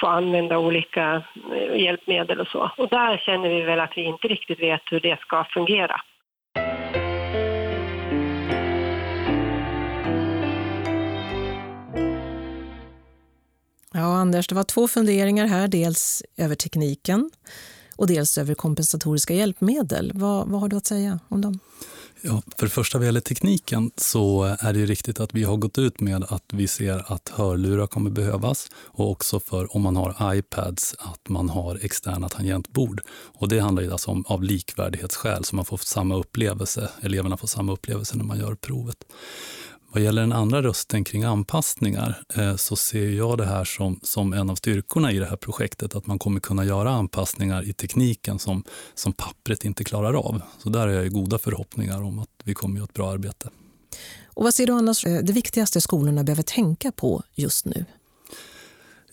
få 0.00 0.06
använda 0.06 0.58
olika 0.58 1.22
eh, 1.52 1.82
hjälpmedel 1.82 2.40
och 2.40 2.48
så. 2.48 2.70
Och 2.76 2.88
där 2.88 3.16
känner 3.16 3.48
vi 3.48 3.62
väl 3.62 3.80
att 3.80 3.96
vi 3.96 4.02
inte 4.02 4.28
riktigt 4.28 4.60
vet 4.60 4.82
hur 4.90 5.00
det 5.00 5.20
ska 5.20 5.44
fungera. 5.44 6.00
Ja, 13.96 14.16
Anders, 14.16 14.46
det 14.46 14.54
var 14.54 14.64
två 14.64 14.88
funderingar 14.88 15.46
här. 15.46 15.68
Dels 15.68 16.22
över 16.36 16.54
tekniken 16.54 17.30
och 17.96 18.06
dels 18.06 18.38
över 18.38 18.54
kompensatoriska 18.54 19.34
hjälpmedel. 19.34 20.12
Vad, 20.14 20.48
vad 20.48 20.60
har 20.60 20.68
du 20.68 20.76
att 20.76 20.86
säga 20.86 21.18
om 21.28 21.40
dem? 21.40 21.58
Ja, 22.26 22.42
för 22.56 22.66
det 22.66 22.70
första 22.70 22.98
vad 22.98 23.06
gäller 23.06 23.20
tekniken 23.20 23.90
så 23.96 24.56
är 24.60 24.72
det 24.72 24.86
riktigt 24.86 25.20
att 25.20 25.34
vi 25.34 25.44
har 25.44 25.56
gått 25.56 25.78
ut 25.78 26.00
med 26.00 26.24
att 26.28 26.44
vi 26.52 26.68
ser 26.68 27.12
att 27.12 27.28
hörlurar 27.28 27.86
kommer 27.86 28.10
behövas 28.10 28.70
och 28.74 29.10
också 29.10 29.40
för 29.40 29.76
om 29.76 29.82
man 29.82 29.96
har 29.96 30.34
iPads 30.34 30.94
att 30.98 31.28
man 31.28 31.48
har 31.48 31.78
externa 31.82 32.28
tangentbord. 32.28 33.00
Och 33.08 33.48
det 33.48 33.60
handlar 33.60 33.82
ju 33.82 33.92
alltså 33.92 34.10
om 34.10 34.24
av 34.26 34.42
likvärdighetsskäl 34.42 35.44
så 35.44 35.56
man 35.56 35.64
får 35.64 35.76
samma 35.76 36.16
upplevelse, 36.16 36.90
eleverna 37.00 37.36
får 37.36 37.48
samma 37.48 37.72
upplevelse 37.72 38.16
när 38.16 38.24
man 38.24 38.38
gör 38.38 38.54
provet. 38.54 39.04
Vad 39.94 40.02
gäller 40.02 40.22
den 40.22 40.32
andra 40.32 40.62
rösten 40.62 41.04
kring 41.04 41.24
anpassningar 41.24 42.22
eh, 42.34 42.56
så 42.56 42.76
ser 42.76 43.10
jag 43.10 43.38
det 43.38 43.44
här 43.44 43.64
som, 43.64 44.00
som 44.02 44.32
en 44.32 44.50
av 44.50 44.54
styrkorna 44.54 45.12
i 45.12 45.18
det 45.18 45.26
här 45.26 45.36
projektet, 45.36 45.94
att 45.94 46.06
man 46.06 46.18
kommer 46.18 46.40
kunna 46.40 46.64
göra 46.64 46.90
anpassningar 46.90 47.68
i 47.68 47.72
tekniken 47.72 48.38
som, 48.38 48.64
som 48.94 49.12
pappret 49.12 49.64
inte 49.64 49.84
klarar 49.84 50.14
av. 50.14 50.42
Så 50.58 50.68
där 50.68 50.80
har 50.80 50.88
jag 50.88 51.12
goda 51.12 51.38
förhoppningar 51.38 52.02
om 52.02 52.18
att 52.18 52.28
vi 52.44 52.54
kommer 52.54 52.76
göra 52.76 52.84
ett 52.84 52.94
bra 52.94 53.10
arbete. 53.10 53.50
Och 54.26 54.44
vad 54.44 54.54
ser 54.54 54.66
du 54.66 54.72
annars 54.72 55.06
eh, 55.06 55.22
det 55.22 55.32
viktigaste 55.32 55.80
skolorna 55.80 56.24
behöver 56.24 56.42
tänka 56.42 56.92
på 56.92 57.22
just 57.34 57.64
nu? 57.66 57.84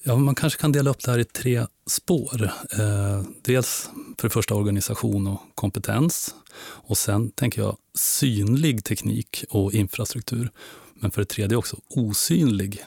Ja, 0.04 0.16
man 0.16 0.36
kanske 0.36 0.62
kan 0.62 0.72
dela 0.72 0.90
upp 0.90 1.04
det 1.04 1.12
här 1.12 1.20
i 1.20 1.24
tre 1.24 1.66
spår. 1.88 2.52
Eh, 2.80 3.24
dels 3.42 3.90
för 4.18 4.28
det 4.28 4.34
första 4.34 4.56
organisation 4.56 5.28
och 5.28 5.42
kompetens. 5.56 6.36
Och 6.64 6.98
sen 6.98 7.32
tänker 7.32 7.62
jag 7.62 7.78
synlig 7.96 8.84
teknik 8.84 9.44
och 9.50 9.74
infrastruktur. 9.74 10.50
Men 10.94 11.12
för 11.12 11.22
det 11.22 11.26
tredje 11.26 11.58
också 11.58 11.78
osynlig 11.90 12.84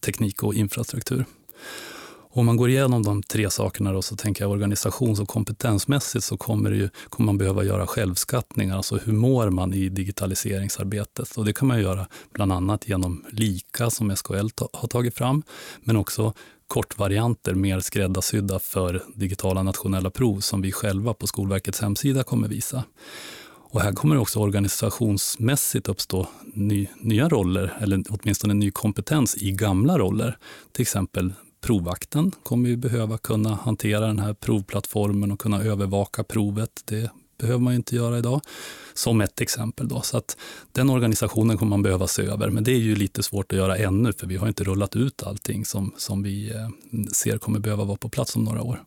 teknik 0.00 0.42
och 0.42 0.54
infrastruktur. 0.54 1.24
Om 2.36 2.46
man 2.46 2.56
går 2.56 2.70
igenom 2.70 3.02
de 3.02 3.22
tre 3.22 3.50
sakerna 3.50 3.92
då, 3.92 4.02
så 4.02 4.16
tänker 4.16 4.44
jag 4.44 4.50
organisations 4.50 5.20
och 5.20 5.28
kompetensmässigt 5.28 6.24
så 6.24 6.36
kommer, 6.36 6.70
det 6.70 6.76
ju, 6.76 6.88
kommer 7.08 7.26
man 7.26 7.38
behöva 7.38 7.64
göra 7.64 7.86
självskattningar, 7.86 8.76
alltså 8.76 8.96
hur 8.96 9.12
mår 9.12 9.50
man 9.50 9.74
i 9.74 9.88
digitaliseringsarbetet? 9.88 11.36
Och 11.36 11.44
det 11.44 11.52
kan 11.52 11.68
man 11.68 11.80
göra 11.80 12.06
bland 12.32 12.52
annat 12.52 12.88
genom 12.88 13.24
LIKA 13.30 13.90
som 13.90 14.16
SKL 14.16 14.48
har 14.72 14.88
tagit 14.88 15.14
fram, 15.14 15.42
men 15.80 15.96
också 15.96 16.32
kortvarianter 16.66 17.54
mer 17.54 17.80
skräddarsydda 17.80 18.58
för 18.58 19.02
digitala 19.14 19.62
nationella 19.62 20.10
prov 20.10 20.40
som 20.40 20.62
vi 20.62 20.72
själva 20.72 21.14
på 21.14 21.26
Skolverkets 21.26 21.80
hemsida 21.80 22.22
kommer 22.22 22.48
visa. 22.48 22.84
Och 23.70 23.80
här 23.80 23.92
kommer 23.92 24.18
också 24.18 24.40
organisationsmässigt 24.40 25.88
uppstå 25.88 26.26
ny, 26.54 26.86
nya 27.00 27.28
roller, 27.28 27.76
eller 27.80 28.02
åtminstone 28.10 28.54
ny 28.54 28.70
kompetens 28.70 29.36
i 29.36 29.52
gamla 29.52 29.98
roller. 29.98 30.38
Till 30.72 30.82
exempel 30.82 31.32
provvakten 31.64 32.32
kommer 32.42 32.68
ju 32.68 32.76
behöva 32.76 33.18
kunna 33.18 33.54
hantera 33.54 34.06
den 34.06 34.18
här 34.18 34.34
provplattformen 34.34 35.32
och 35.32 35.40
kunna 35.40 35.62
övervaka 35.62 36.24
provet. 36.24 36.82
Det 36.84 37.10
behöver 37.38 37.60
man 37.60 37.74
inte 37.74 37.96
göra 37.96 38.18
idag. 38.18 38.40
Som 38.94 39.20
ett 39.20 39.40
exempel. 39.40 39.88
Då. 39.88 40.00
Så 40.00 40.16
att 40.16 40.36
den 40.72 40.90
organisationen 40.90 41.58
kommer 41.58 41.70
man 41.70 41.82
behöva 41.82 42.06
se 42.06 42.22
över, 42.22 42.50
men 42.50 42.64
det 42.64 42.72
är 42.72 42.78
ju 42.78 42.96
lite 42.96 43.22
svårt 43.22 43.52
att 43.52 43.58
göra 43.58 43.76
ännu, 43.76 44.12
för 44.12 44.26
vi 44.26 44.36
har 44.36 44.48
inte 44.48 44.64
rullat 44.64 44.96
ut 44.96 45.22
allting 45.22 45.64
som, 45.64 45.92
som 45.96 46.22
vi 46.22 46.50
eh, 46.50 46.68
ser 47.12 47.38
kommer 47.38 47.58
behöva 47.58 47.84
vara 47.84 47.96
på 47.96 48.08
plats 48.08 48.36
om 48.36 48.44
några 48.44 48.62
år. 48.62 48.82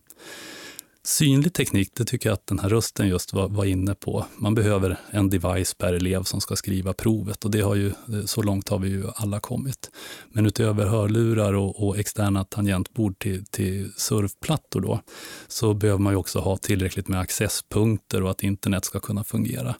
Synlig 1.08 1.52
teknik, 1.52 1.90
det 1.94 2.04
tycker 2.04 2.28
jag 2.28 2.34
att 2.34 2.46
den 2.46 2.58
här 2.58 2.68
rösten 2.68 3.08
just 3.08 3.32
var, 3.32 3.48
var, 3.48 3.64
inne 3.64 3.94
på. 3.94 4.24
Man 4.36 4.54
behöver 4.54 4.96
en 5.10 5.30
device 5.30 5.74
per 5.74 5.92
elev 5.92 6.22
som 6.22 6.40
ska 6.40 6.56
skriva 6.56 6.92
provet 6.92 7.44
och 7.44 7.50
det 7.50 7.60
har 7.60 7.74
ju, 7.74 7.86
eh, 7.86 8.24
så 8.26 8.42
långt 8.42 8.68
har 8.68 8.78
vi 8.78 8.88
ju 8.88 9.04
alla 9.14 9.40
kommit. 9.40 9.90
Men 10.28 10.46
utöver 10.46 10.86
hörlurar 10.86 11.52
och, 11.52 11.88
och 11.88 11.98
externa 11.98 12.44
tangentbord 12.44 13.18
till, 13.18 13.44
till 13.44 13.92
surfplattor 13.96 14.80
då, 14.80 15.00
så 15.46 15.74
behöver 15.74 16.00
man 16.00 16.12
ju 16.12 16.16
också 16.16 16.38
ha 16.38 16.56
tillräckligt 16.56 17.08
med 17.08 17.20
accesspunkter 17.20 18.22
och 18.22 18.30
att 18.30 18.42
internet 18.42 18.84
ska 18.84 19.00
kunna 19.00 19.24
fungera. 19.24 19.74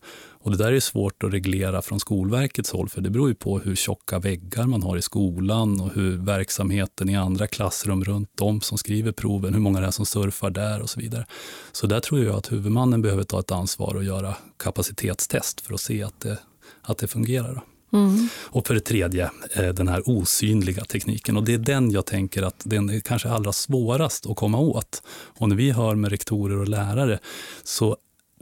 Och 0.49 0.57
det 0.57 0.65
där 0.65 0.73
är 0.73 0.81
svårt 0.81 1.25
att 1.25 1.33
reglera 1.33 1.83
från 1.83 2.01
Skolverkets 2.01 2.71
håll, 2.71 2.89
för 2.89 3.01
det 3.01 3.11
beror 3.11 3.29
ju 3.29 3.35
på 3.35 3.59
hur 3.59 3.75
tjocka 3.75 4.19
väggar 4.19 4.67
man 4.67 4.83
har 4.83 4.97
i 4.97 5.03
skolan 5.03 5.81
och 5.81 5.91
hur 5.95 6.17
verksamheten 6.17 7.09
i 7.09 7.17
andra 7.17 7.47
klassrum 7.47 8.05
runt 8.05 8.41
om 8.41 8.61
som 8.61 8.79
skriver 8.79 9.13
proven, 9.13 9.55
hur 9.55 9.61
många 9.61 9.81
det 9.81 9.87
är 9.87 9.91
som 9.91 10.07
surfar 10.07 10.51
där 10.51 10.83
och 10.83 10.91
så 10.91 11.01
vidare. 11.01 11.27
Så 11.73 11.87
där 11.87 12.01
tror 12.01 12.25
jag 12.25 12.37
att 12.37 12.53
huvudmannen 12.53 13.03
behöver 13.03 13.23
ta 13.23 13.41
ett 13.41 13.53
ansvar 13.53 13.95
och 13.95 14.05
göra 14.05 14.37
kapacitetstest 14.57 15.61
för 15.61 15.75
att 15.75 15.81
se 15.81 16.03
att 16.03 16.21
det, 16.21 16.39
att 16.83 16.99
det 16.99 17.07
fungerar. 17.07 17.63
Mm. 17.93 18.29
Och 18.35 18.67
för 18.67 18.75
det 18.75 18.81
tredje, 18.81 19.31
eh, 19.53 19.69
den 19.69 19.89
här 19.89 20.03
osynliga 20.09 20.85
tekniken. 20.85 21.37
Och 21.37 21.45
det 21.45 21.55
är 21.55 21.59
den 21.59 21.91
jag 21.91 22.07
tänker 22.07 22.43
att 22.43 22.63
den 22.65 22.91
är 22.91 23.01
kanske 23.01 23.29
allra 23.29 23.53
svårast 23.53 24.27
att 24.27 24.37
komma 24.37 24.59
åt. 24.59 25.03
Och 25.09 25.49
när 25.49 25.57
vi 25.57 25.71
hör 25.71 25.95
med 25.95 26.11
rektorer 26.11 26.59
och 26.59 26.69
lärare 26.69 27.19
så 27.65 27.97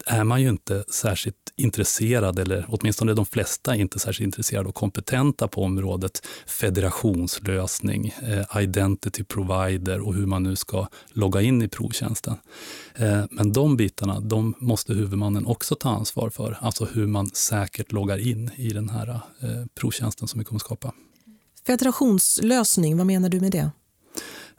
är 0.07 0.25
man 0.25 0.43
ju 0.43 0.49
inte 0.49 0.85
särskilt 0.89 1.37
intresserad, 1.57 2.39
eller 2.39 2.67
åtminstone 2.69 3.15
de 3.15 3.27
flesta 3.27 3.75
är 3.75 3.81
inte 3.81 3.99
särskilt 3.99 4.25
intresserade 4.25 4.69
och 4.69 4.75
kompetenta 4.75 5.49
på 5.49 5.63
området 5.63 6.27
federationslösning, 6.47 8.15
eh, 8.23 8.63
identity 8.63 9.25
provider 9.25 10.01
och 10.01 10.15
hur 10.15 10.27
man 10.27 10.43
nu 10.43 10.57
ska 10.57 10.89
logga 11.09 11.43
in 11.43 11.63
i 11.63 11.69
provtjänsten. 11.69 12.37
Eh, 12.95 13.25
men 13.31 13.53
de 13.53 13.77
bitarna 13.77 14.21
de 14.21 14.55
måste 14.59 14.95
huvudmannen 14.95 15.47
också 15.47 15.75
ta 15.75 15.91
ansvar 15.91 16.31
för, 16.31 16.59
alltså 16.61 16.85
hur 16.85 17.07
man 17.07 17.27
säkert 17.27 17.93
loggar 17.93 18.19
in 18.19 18.51
i 18.57 18.69
den 18.69 18.89
här 18.89 19.09
eh, 19.09 19.21
provtjänsten 19.75 20.29
som 20.29 20.39
vi 20.39 20.45
kommer 20.45 20.59
skapa. 20.59 20.93
Federationslösning, 21.67 22.97
vad 22.97 23.07
menar 23.07 23.29
du 23.29 23.41
med 23.41 23.53
det? 23.53 23.71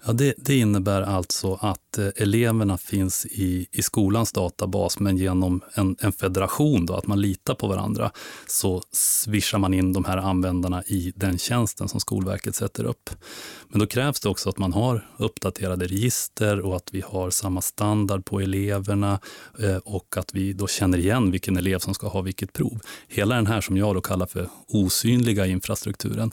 Ja, 0.06 0.14
det, 0.14 0.34
det, 0.38 0.56
innebär 0.56 1.02
alltså 1.02 1.54
att 1.62 1.98
eh, 1.98 2.08
eleverna 2.16 2.78
finns 2.78 3.26
i, 3.26 3.68
i 3.72 3.82
skolans 3.82 4.32
databas 4.32 5.00
men 5.00 5.18
genom 5.18 5.62
en, 5.74 5.96
en 6.00 6.12
federation, 6.12 6.86
då, 6.86 6.94
att 6.94 7.08
man 7.08 7.22
litar 7.22 7.56
på 7.56 7.68
varandra, 7.68 8.12
så 8.48 8.82
swishar 8.92 9.58
man 9.58 9.74
in 9.74 9.94
de 9.94 10.06
här 10.06 10.18
användarna 10.18 10.84
i 10.84 11.14
den 11.16 11.38
tjänsten 11.38 11.88
som 11.88 12.00
Skolverket 12.00 12.56
sätter 12.56 12.84
upp. 12.84 13.10
Men 13.70 13.80
då 13.80 13.88
krävs 13.88 14.20
det 14.20 14.30
också 14.30 14.50
att 14.50 14.58
man 14.58 14.74
har 14.74 15.08
uppdaterade 15.18 15.88
register 15.88 16.60
och 16.60 16.76
att 16.76 16.94
vi 16.94 17.02
har 17.02 17.30
samma 17.30 17.62
standard 17.62 18.26
på 18.26 18.40
eleverna 18.40 19.20
eh, 19.60 19.78
och 19.78 20.18
att 20.18 20.34
vi 20.34 20.54
då 20.54 20.68
känner 20.68 20.98
igen 20.98 21.32
vilken 21.32 21.58
elev 21.58 21.80
som 21.80 21.94
ska 21.94 22.08
ha 22.08 22.22
vilket 22.22 22.54
prov. 22.54 22.80
Hela 23.08 23.36
den 23.36 23.48
här 23.48 23.62
som 23.62 23.78
jag 23.78 23.96
då 23.96 24.02
kallar 24.02 24.26
för 24.26 24.50
osynliga 24.68 25.46
infrastrukturen, 25.46 26.32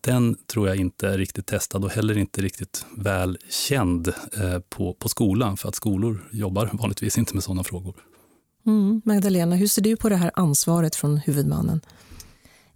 den 0.00 0.36
tror 0.46 0.68
jag 0.68 0.76
inte 0.76 1.08
är 1.08 1.18
riktigt 1.18 1.46
testad 1.46 1.84
och 1.84 1.90
heller 1.90 2.18
inte 2.18 2.40
riktigt 2.40 2.86
väl 2.96 3.38
känd 3.50 4.08
eh, 4.08 4.58
på, 4.58 4.94
på 4.94 5.08
skolan, 5.08 5.56
för 5.56 5.68
att 5.68 5.74
skolor 5.74 6.28
jobbar 6.32 6.70
vanligtvis 6.72 7.18
inte 7.18 7.34
med 7.34 7.44
sådana 7.44 7.64
frågor. 7.64 7.94
Mm. 8.66 9.02
Magdalena, 9.04 9.56
hur 9.56 9.66
ser 9.66 9.82
du 9.82 9.96
på 9.96 10.08
det 10.08 10.16
här 10.16 10.30
ansvaret 10.34 10.96
från 10.96 11.16
huvudmannen? 11.16 11.80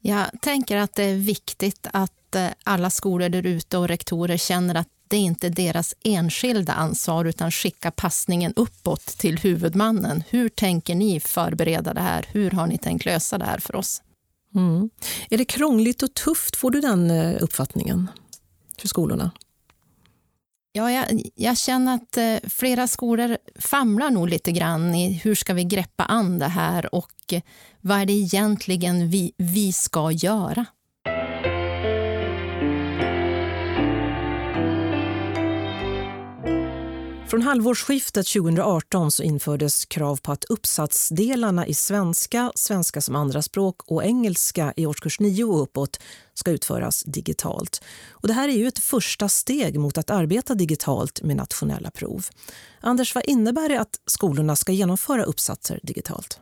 Jag 0.00 0.27
tänker 0.41 0.77
att 0.77 0.95
det 0.95 1.05
är 1.05 1.17
viktigt 1.17 1.87
att 1.93 2.35
eh, 2.35 2.47
alla 2.65 2.91
skolor 2.91 3.29
där 3.29 3.47
ute 3.47 3.79
och 3.79 3.89
rektorer 3.89 4.37
känner 4.37 4.75
att 4.75 4.89
det 5.09 5.17
inte 5.17 5.47
är 5.47 5.50
deras 5.50 5.95
enskilda 6.05 6.73
ansvar 6.73 7.25
utan 7.25 7.50
skicka 7.50 7.91
passningen 7.91 8.53
uppåt 8.57 9.07
till 9.07 9.39
huvudmannen. 9.39 10.23
Hur 10.29 10.49
tänker 10.49 10.95
ni 10.95 11.21
förbereda 11.21 11.95
det 11.95 12.00
här? 12.00 12.27
Hur 12.33 12.50
har 12.50 12.67
ni 12.67 12.79
tänkt 12.79 13.05
lösa 13.05 13.39
det 13.39 13.45
här 13.45 13.59
för 13.59 13.77
oss? 13.77 14.03
Mm. 14.54 14.90
Är 15.30 15.38
det 15.38 15.45
krångligt 15.45 16.02
och 16.02 16.14
tufft? 16.14 16.57
Får 16.57 16.71
du 16.71 16.80
den 16.80 17.11
eh, 17.11 17.42
uppfattningen 17.42 18.09
för 18.78 18.88
skolorna? 18.88 19.30
Ja, 20.73 20.92
jag, 20.92 21.23
jag, 21.35 21.59
känner 21.59 21.95
att 21.95 22.16
eh, 22.16 22.50
flera 22.50 22.87
skolor 22.87 23.37
famlar 23.59 24.11
nog 24.11 24.28
lite 24.28 24.52
grann 24.52 24.95
i 24.95 25.12
hur 25.12 25.35
ska 25.35 25.54
vi 25.54 25.64
greppa 25.64 26.04
an 26.04 26.38
det 26.38 26.49
här 26.49 26.95
och 26.95 27.33
eh, 27.33 27.42
vad 27.80 28.00
är 28.00 28.07
det 28.07 28.12
egentligen 28.12 29.11
vi, 29.11 29.33
vi 29.37 29.73
ska 29.73 30.11
göra? 30.12 30.66
Från 37.31 37.43
halvårsskiftet 37.43 38.27
2018 38.27 39.11
så 39.11 39.23
infördes 39.23 39.85
krav 39.85 40.17
på 40.17 40.33
att 40.33 40.45
uppsatsdelarna 40.45 41.67
i 41.67 41.75
svenska, 41.75 42.53
svenska 42.55 43.01
som 43.01 43.17
andraspråk 43.17 43.77
och 43.87 44.05
engelska 44.05 44.73
i 44.77 44.87
årskurs 44.87 45.21
9 45.21 45.45
och 45.45 45.63
uppåt 45.63 46.01
ska 46.35 46.51
utföras 46.51 47.03
digitalt. 47.03 47.83
Och 48.11 48.29
det 48.29 48.35
här 48.35 48.49
är 48.49 48.53
ju 48.53 48.67
ett 48.67 48.79
första 48.79 49.29
steg 49.29 49.79
mot 49.79 49.99
att 49.99 50.11
arbeta 50.11 50.55
digitalt 50.55 51.23
med 51.23 51.37
nationella 51.37 51.91
prov. 51.91 52.27
Anders, 52.81 53.15
vad 53.15 53.25
innebär 53.27 53.69
det 53.69 53.81
att 53.81 54.01
skolorna 54.07 54.57
ska 54.57 54.73
genomföra 54.73 55.25
uppsatser 55.25 55.81
digitalt? 55.83 56.41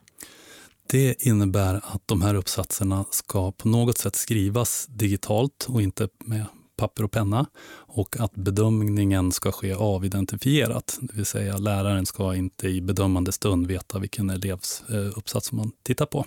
Det 0.86 1.26
innebär 1.26 1.74
att 1.74 2.02
de 2.06 2.22
här 2.22 2.34
uppsatserna 2.34 3.04
ska 3.10 3.52
på 3.52 3.68
något 3.68 3.98
sätt 3.98 4.16
skrivas 4.16 4.86
digitalt 4.88 5.66
och 5.68 5.82
inte 5.82 6.08
med 6.24 6.44
papper 6.78 7.04
och 7.04 7.10
penna 7.10 7.46
och 7.76 8.20
att 8.20 8.34
bedömningen 8.34 9.32
ska 9.32 9.52
ske 9.52 9.74
avidentifierat. 9.74 10.98
Det 11.00 11.16
vill 11.16 11.26
säga 11.26 11.56
läraren 11.56 12.06
ska 12.06 12.34
inte 12.34 12.68
i 12.68 12.80
bedömande 12.80 13.32
stund 13.32 13.66
veta 13.66 13.98
vilken 13.98 14.30
elevs 14.30 14.82
eh, 14.88 15.18
uppsats 15.18 15.52
man 15.52 15.72
tittar 15.82 16.06
på. 16.06 16.26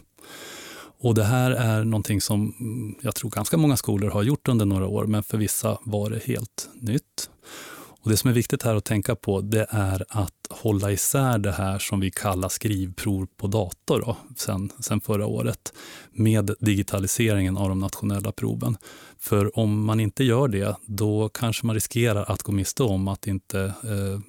Och 1.04 1.16
det 1.16 1.24
här 1.24 1.52
är 1.52 1.84
någonting 1.84 2.22
som 2.22 2.54
mm, 2.60 2.96
jag 3.02 3.16
tror 3.16 3.30
ganska 3.30 3.58
många 3.58 3.78
skolor 3.78 4.10
har 4.10 4.24
gjort 4.24 4.48
under 4.48 4.66
några 4.66 4.88
år, 4.88 5.06
men 5.06 5.24
för 5.24 5.38
vissa 5.38 5.78
var 5.84 6.10
det 6.10 6.24
helt 6.24 6.70
nytt. 6.74 7.30
Och 8.04 8.10
Det 8.10 8.18
som 8.18 8.30
är 8.30 8.34
viktigt 8.34 8.64
här 8.64 8.76
att 8.76 8.86
tänka 8.86 9.16
på 9.16 9.42
det 9.42 9.68
är 9.70 10.06
att 10.10 10.34
hålla 10.50 10.92
isär 10.92 11.38
det 11.38 11.52
här 11.52 11.80
som 11.80 12.00
vi 12.00 12.12
kallar 12.12 12.50
skrivprov 12.50 13.28
på 13.38 13.48
dator 13.48 14.00
då, 14.00 14.18
sen, 14.36 14.72
sen 14.80 15.02
förra 15.02 15.26
året 15.26 15.74
med 16.12 16.52
digitaliseringen 16.60 17.58
av 17.58 17.70
de 17.70 17.80
nationella 17.80 18.32
proven. 18.32 18.78
För 19.20 19.60
om 19.60 19.86
man 19.86 20.00
inte 20.00 20.24
gör 20.24 20.48
det, 20.48 20.76
då 20.86 21.30
kanske 21.30 21.66
man 21.66 21.74
riskerar 21.74 22.32
att 22.32 22.44
gå 22.44 22.52
miste 22.52 22.84
om 22.84 23.08
att 23.08 23.28
inte 23.28 23.62
eh, 23.84 24.20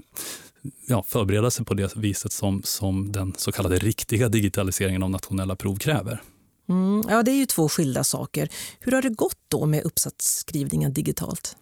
ja, 0.88 1.02
förbereda 1.06 1.50
sig 1.50 1.64
på 1.64 1.74
det 1.74 1.96
viset 1.96 2.32
som, 2.32 2.62
som 2.64 3.12
den 3.12 3.34
så 3.36 3.52
kallade 3.52 3.78
riktiga 3.78 4.28
digitaliseringen 4.28 5.02
av 5.02 5.10
nationella 5.10 5.56
prov 5.56 5.76
kräver. 5.76 6.20
Mm, 6.68 7.02
ja, 7.08 7.22
det 7.22 7.30
är 7.30 7.36
ju 7.36 7.46
två 7.46 7.68
skilda 7.68 8.04
saker. 8.04 8.48
Hur 8.80 8.92
har 8.92 9.02
det 9.02 9.10
gått 9.10 9.40
då 9.48 9.66
med 9.66 9.82
uppsatsskrivningen 9.82 10.92
digitalt? 10.92 11.56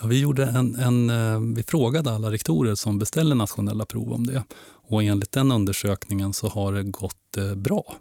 Ja, 0.00 0.06
vi, 0.06 0.20
gjorde 0.20 0.44
en, 0.44 0.74
en, 0.74 1.10
eh, 1.10 1.40
vi 1.56 1.62
frågade 1.62 2.12
alla 2.12 2.30
rektorer 2.30 2.74
som 2.74 2.98
beställer 2.98 3.34
nationella 3.34 3.86
prov 3.86 4.12
om 4.12 4.26
det. 4.26 4.44
Och 4.88 5.02
enligt 5.02 5.32
den 5.32 5.52
undersökningen 5.52 6.32
så 6.32 6.48
har 6.48 6.72
det 6.72 6.82
gått 6.82 7.36
eh, 7.36 7.54
bra. 7.54 7.94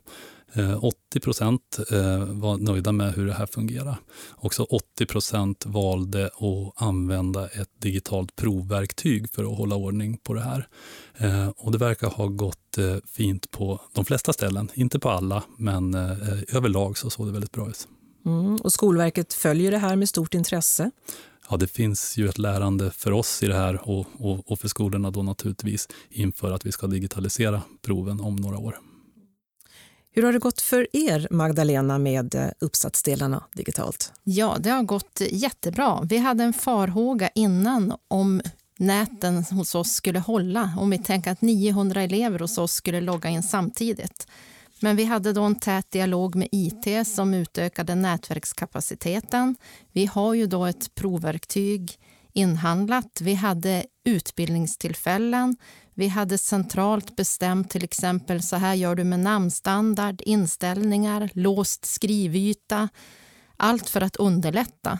80 0.81 0.97
eh, 1.15 1.19
procent 1.19 1.79
var 2.27 2.57
nöjda 2.57 2.91
med 2.91 3.13
hur 3.13 3.25
det 3.25 3.33
här 3.33 3.45
fungerar. 3.45 3.97
Också 4.35 4.63
80 4.63 5.05
procent 5.05 5.65
valde 5.65 6.25
att 6.25 6.83
använda 6.83 7.47
ett 7.47 7.69
digitalt 7.81 8.35
provverktyg 8.35 9.29
för 9.33 9.51
att 9.51 9.57
hålla 9.57 9.75
ordning 9.75 10.17
på 10.17 10.33
det 10.33 10.41
här. 10.41 10.67
Och 11.57 11.71
det 11.71 11.77
verkar 11.77 12.09
ha 12.09 12.27
gått 12.27 12.77
fint 13.05 13.51
på 13.51 13.81
de 13.93 14.05
flesta 14.05 14.33
ställen. 14.33 14.69
Inte 14.73 14.99
på 14.99 15.09
alla, 15.09 15.43
men 15.57 15.95
överlag 16.53 16.97
så 16.97 17.09
såg 17.09 17.27
det 17.27 17.31
väldigt 17.31 17.51
bra 17.51 17.69
ut. 17.69 17.87
Mm, 18.25 18.55
och 18.55 18.73
Skolverket 18.73 19.33
följer 19.33 19.71
det 19.71 19.77
här 19.77 19.95
med 19.95 20.09
stort 20.09 20.33
intresse 20.33 20.91
ja, 21.49 21.57
det 21.57 21.67
finns 21.67 22.17
ju 22.17 22.29
ett 22.29 22.37
lärande 22.37 22.91
för 22.91 23.11
oss 23.11 23.43
i 23.43 23.47
det 23.47 23.55
här 23.55 23.89
och, 23.89 24.07
och, 24.17 24.51
och 24.51 24.59
för 24.59 24.67
skolorna 24.67 25.11
då 25.11 25.23
naturligtvis 25.23 25.87
inför 26.09 26.51
att 26.51 26.65
vi 26.65 26.71
ska 26.71 26.87
digitalisera 26.87 27.61
proven 27.81 28.21
om 28.21 28.35
några 28.35 28.57
år. 28.57 28.79
Hur 30.11 30.23
har 30.23 30.33
det 30.33 30.39
gått 30.39 30.61
för 30.61 30.87
er, 30.93 31.27
Magdalena, 31.31 31.97
med 31.97 32.35
eh, 32.35 32.47
uppsatsdelarna 32.59 33.43
digitalt? 33.53 34.13
Ja, 34.23 34.57
det 34.59 34.69
har 34.69 34.83
gått 34.83 35.21
jättebra. 35.31 36.01
Vi 36.09 36.17
hade 36.17 36.43
en 36.43 36.53
farhåga 36.53 37.29
innan 37.35 37.93
om 38.07 38.41
näten 38.79 39.43
hos 39.43 39.75
oss 39.75 39.91
skulle 39.91 40.19
hålla. 40.19 40.73
Om 40.77 40.89
vi 40.89 40.97
tänkte 40.97 41.31
att 41.31 41.41
900 41.41 42.01
elever 42.01 42.39
hos 42.39 42.57
oss 42.57 42.73
skulle 42.73 43.01
logga 43.01 43.29
in 43.29 43.43
samtidigt. 43.43 44.27
Men 44.81 44.95
vi 44.95 45.03
hade 45.03 45.33
då 45.33 45.43
en 45.43 45.59
tät 45.59 45.91
dialog 45.91 46.35
med 46.35 46.47
IT 46.51 47.07
som 47.07 47.33
utökade 47.33 47.95
nätverkskapaciteten. 47.95 49.55
Vi 49.91 50.05
har 50.05 50.33
ju 50.33 50.47
då 50.47 50.65
ett 50.65 50.95
provverktyg 50.95 51.99
inhandlat. 52.33 53.21
Vi 53.21 53.33
hade 53.33 53.85
utbildningstillfällen. 54.05 55.57
Vi 55.99 56.07
hade 56.07 56.37
centralt 56.37 57.15
bestämt 57.15 57.69
till 57.69 57.83
exempel 57.83 58.41
så 58.41 58.55
här 58.55 58.73
gör 58.73 58.95
du 58.95 59.03
med 59.03 59.19
namnstandard, 59.19 60.21
inställningar, 60.21 61.29
låst 61.33 61.85
skrivyta. 61.85 62.89
Allt 63.57 63.89
för 63.89 64.01
att 64.01 64.15
underlätta. 64.15 64.99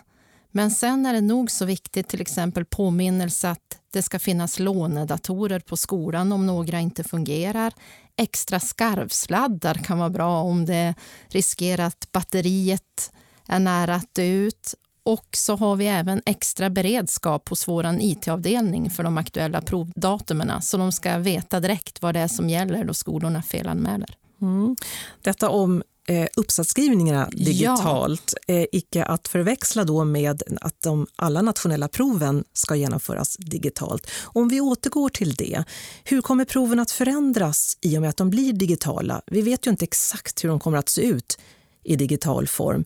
Men 0.51 0.71
sen 0.71 1.05
är 1.05 1.13
det 1.13 1.21
nog 1.21 1.51
så 1.51 1.65
viktigt, 1.65 2.07
till 2.07 2.21
exempel 2.21 2.65
påminnelse 2.65 3.49
att 3.49 3.79
det 3.93 4.01
ska 4.01 4.19
finnas 4.19 4.59
lånedatorer 4.59 5.59
på 5.59 5.77
skolan 5.77 6.31
om 6.31 6.45
några 6.45 6.79
inte 6.79 7.03
fungerar. 7.03 7.73
Extra 8.17 8.59
skarvsladdar 8.59 9.73
kan 9.75 9.97
vara 9.97 10.09
bra 10.09 10.41
om 10.41 10.65
det 10.65 10.95
riskerar 11.27 11.85
att 11.85 12.11
batteriet 12.11 13.11
är 13.47 13.59
nära 13.59 13.95
att 13.95 14.13
dö 14.13 14.23
ut. 14.23 14.75
Och 15.09 15.27
så 15.31 15.55
har 15.55 15.75
vi 15.75 15.87
även 15.87 16.21
extra 16.25 16.69
beredskap 16.69 17.49
hos 17.49 17.67
vår 17.67 17.97
IT-avdelning 17.99 18.89
för 18.89 19.03
de 19.03 19.17
aktuella 19.17 19.61
provdatumen 19.61 20.61
så 20.61 20.77
de 20.77 20.91
ska 20.91 21.17
veta 21.17 21.59
direkt 21.59 22.01
vad 22.01 22.15
det 22.15 22.19
är 22.19 22.27
som 22.27 22.49
gäller 22.49 22.83
då 22.83 22.93
skolorna 22.93 23.41
felanmäler. 23.41 24.15
Mm. 24.41 24.75
Detta 25.21 25.49
om 25.49 25.83
eh, 26.07 26.27
uppsatsskrivningarna 26.37 27.29
digitalt. 27.31 28.33
Ja. 28.47 28.55
Eh, 28.55 28.65
icke 28.71 29.03
att 29.03 29.27
förväxla 29.27 29.83
då 29.83 30.03
med 30.03 30.43
att 30.61 30.81
de, 30.81 31.07
alla 31.15 31.41
nationella 31.41 31.87
proven 31.87 32.43
ska 32.53 32.75
genomföras 32.75 33.37
digitalt. 33.39 34.07
Om 34.23 34.49
vi 34.49 34.61
återgår 34.61 35.09
till 35.09 35.33
det, 35.33 35.63
hur 36.03 36.21
kommer 36.21 36.45
proven 36.45 36.79
att 36.79 36.91
förändras 36.91 37.77
i 37.81 37.97
och 37.97 38.01
med 38.01 38.09
att 38.09 38.17
de 38.17 38.29
blir 38.29 38.53
digitala? 38.53 39.21
Vi 39.25 39.41
vet 39.41 39.67
ju 39.67 39.71
inte 39.71 39.85
exakt 39.85 40.43
hur 40.43 40.49
de 40.49 40.59
kommer 40.59 40.77
att 40.77 40.89
se 40.89 41.01
ut 41.01 41.39
i 41.83 41.95
digital 41.95 42.47
form. 42.47 42.85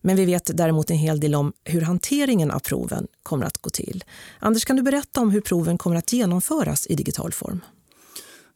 Men 0.00 0.16
vi 0.16 0.24
vet 0.24 0.50
däremot 0.54 0.90
en 0.90 0.96
hel 0.96 1.20
del 1.20 1.34
om 1.34 1.52
hur 1.64 1.80
hanteringen 1.80 2.50
av 2.50 2.58
proven 2.58 3.06
kommer 3.22 3.46
att 3.46 3.58
gå 3.58 3.70
till. 3.70 4.04
Anders, 4.38 4.64
kan 4.64 4.76
du 4.76 4.82
berätta 4.82 5.20
om 5.20 5.30
hur 5.30 5.40
proven 5.40 5.78
kommer 5.78 5.96
att 5.96 6.12
genomföras 6.12 6.86
i 6.86 6.94
digital 6.94 7.32
form? 7.32 7.60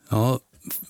Ja, 0.08 0.40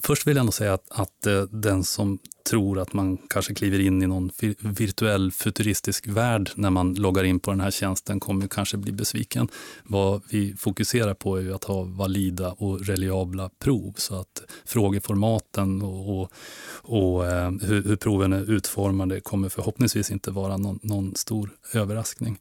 först 0.02 0.26
vill 0.26 0.36
jag 0.36 0.46
nog 0.46 0.54
säga 0.54 0.74
att, 0.74 0.90
att 0.90 1.26
eh, 1.26 1.42
den 1.42 1.84
som 1.84 2.18
tror 2.44 2.78
att 2.78 2.92
man 2.92 3.18
kanske 3.28 3.54
kliver 3.54 3.80
in 3.80 4.02
i 4.02 4.06
någon 4.06 4.30
virtuell 4.60 5.32
futuristisk 5.32 6.06
värld 6.06 6.50
när 6.54 6.70
man 6.70 6.94
loggar 6.94 7.24
in 7.24 7.40
på 7.40 7.50
den 7.50 7.60
här 7.60 7.70
tjänsten 7.70 8.20
kommer 8.20 8.48
kanske 8.48 8.76
bli 8.76 8.92
besviken. 8.92 9.48
Vad 9.84 10.22
vi 10.30 10.54
fokuserar 10.58 11.14
på 11.14 11.40
är 11.40 11.54
att 11.54 11.64
ha 11.64 11.82
valida 11.82 12.52
och 12.52 12.80
reliabla 12.86 13.50
prov 13.58 13.94
så 13.96 14.14
att 14.14 14.42
frågeformaten 14.64 15.82
och, 15.82 16.20
och, 16.20 16.32
och 16.82 17.26
eh, 17.26 17.50
hur, 17.50 17.82
hur, 17.82 17.96
proven 17.96 18.32
är 18.32 18.50
utformade 18.50 19.20
kommer 19.20 19.48
förhoppningsvis 19.48 20.10
inte 20.10 20.30
vara 20.30 20.56
någon, 20.56 20.78
någon 20.82 21.14
stor 21.14 21.50
överraskning. 21.72 22.38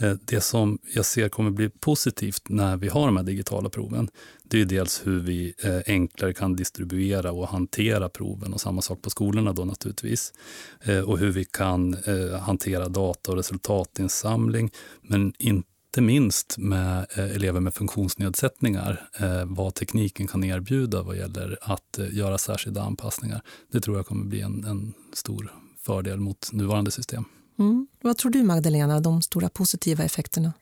Eh, 0.00 0.14
det 0.24 0.40
som 0.40 0.78
jag 0.94 1.04
ser 1.04 1.28
kommer 1.28 1.50
bli 1.50 1.68
positivt 1.68 2.48
när 2.48 2.76
vi 2.76 2.88
har 2.88 3.06
de 3.06 3.16
här 3.16 3.24
digitala 3.24 3.68
proven, 3.68 4.08
det 4.44 4.60
är 4.60 4.64
dels 4.64 5.06
hur 5.06 5.20
vi 5.20 5.54
eh, 5.62 5.80
enklare 5.86 6.32
kan 6.32 6.56
distribuera 6.56 7.32
och 7.32 7.48
hantera 7.48 8.08
proven 8.08 8.52
och 8.52 8.60
samma 8.60 8.82
sak 8.82 9.02
på 9.02 9.10
skolorna 9.10 9.52
då 9.52 9.64
naturligtvis. 9.64 10.32
Eh, 10.80 11.00
och 11.00 11.18
hur 11.18 11.30
vi 11.30 11.44
kan 11.44 11.96
hantera 12.40 12.88
data 12.88 13.30
och 13.30 13.36
resultatinsamling, 13.36 14.70
men 15.02 15.32
inte 15.38 16.00
minst 16.00 16.58
med 16.58 17.06
elever 17.16 17.60
med 17.60 17.74
funktionsnedsättningar, 17.74 19.08
vad 19.46 19.74
tekniken 19.74 20.26
kan 20.26 20.44
erbjuda 20.44 21.02
vad 21.02 21.16
gäller 21.16 21.58
att 21.60 21.98
göra 22.10 22.38
särskilda 22.38 22.82
anpassningar. 22.82 23.42
Det 23.72 23.80
tror 23.80 23.96
jag 23.96 24.06
kommer 24.06 24.24
bli 24.24 24.40
en, 24.40 24.64
en 24.64 24.94
stor 25.12 25.52
fördel 25.86 26.20
mot 26.20 26.52
nuvarande 26.52 26.90
system. 26.90 27.24
Mm. 27.58 27.86
Vad 28.00 28.16
tror 28.16 28.30
du, 28.30 28.42
Magdalena, 28.42 29.00
de 29.00 29.22
stora 29.22 29.48
positiva 29.48 30.04
effekterna? 30.04 30.52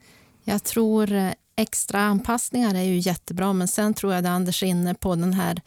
Jag 0.45 0.65
tror 0.65 1.13
eh, 1.13 1.33
extra 1.57 2.01
anpassningar 2.01 2.75
är 2.75 2.83
ju 2.83 2.99
jättebra, 2.99 3.53
men 3.53 3.69
sen 3.69 3.95
tror 3.95 4.13
jag 4.13 4.25
att 4.25 4.31
Anders 4.31 4.63
är 4.63 4.67
inne 4.67 4.95
på 4.95 5.15
den 5.15 5.33
här 5.33 5.63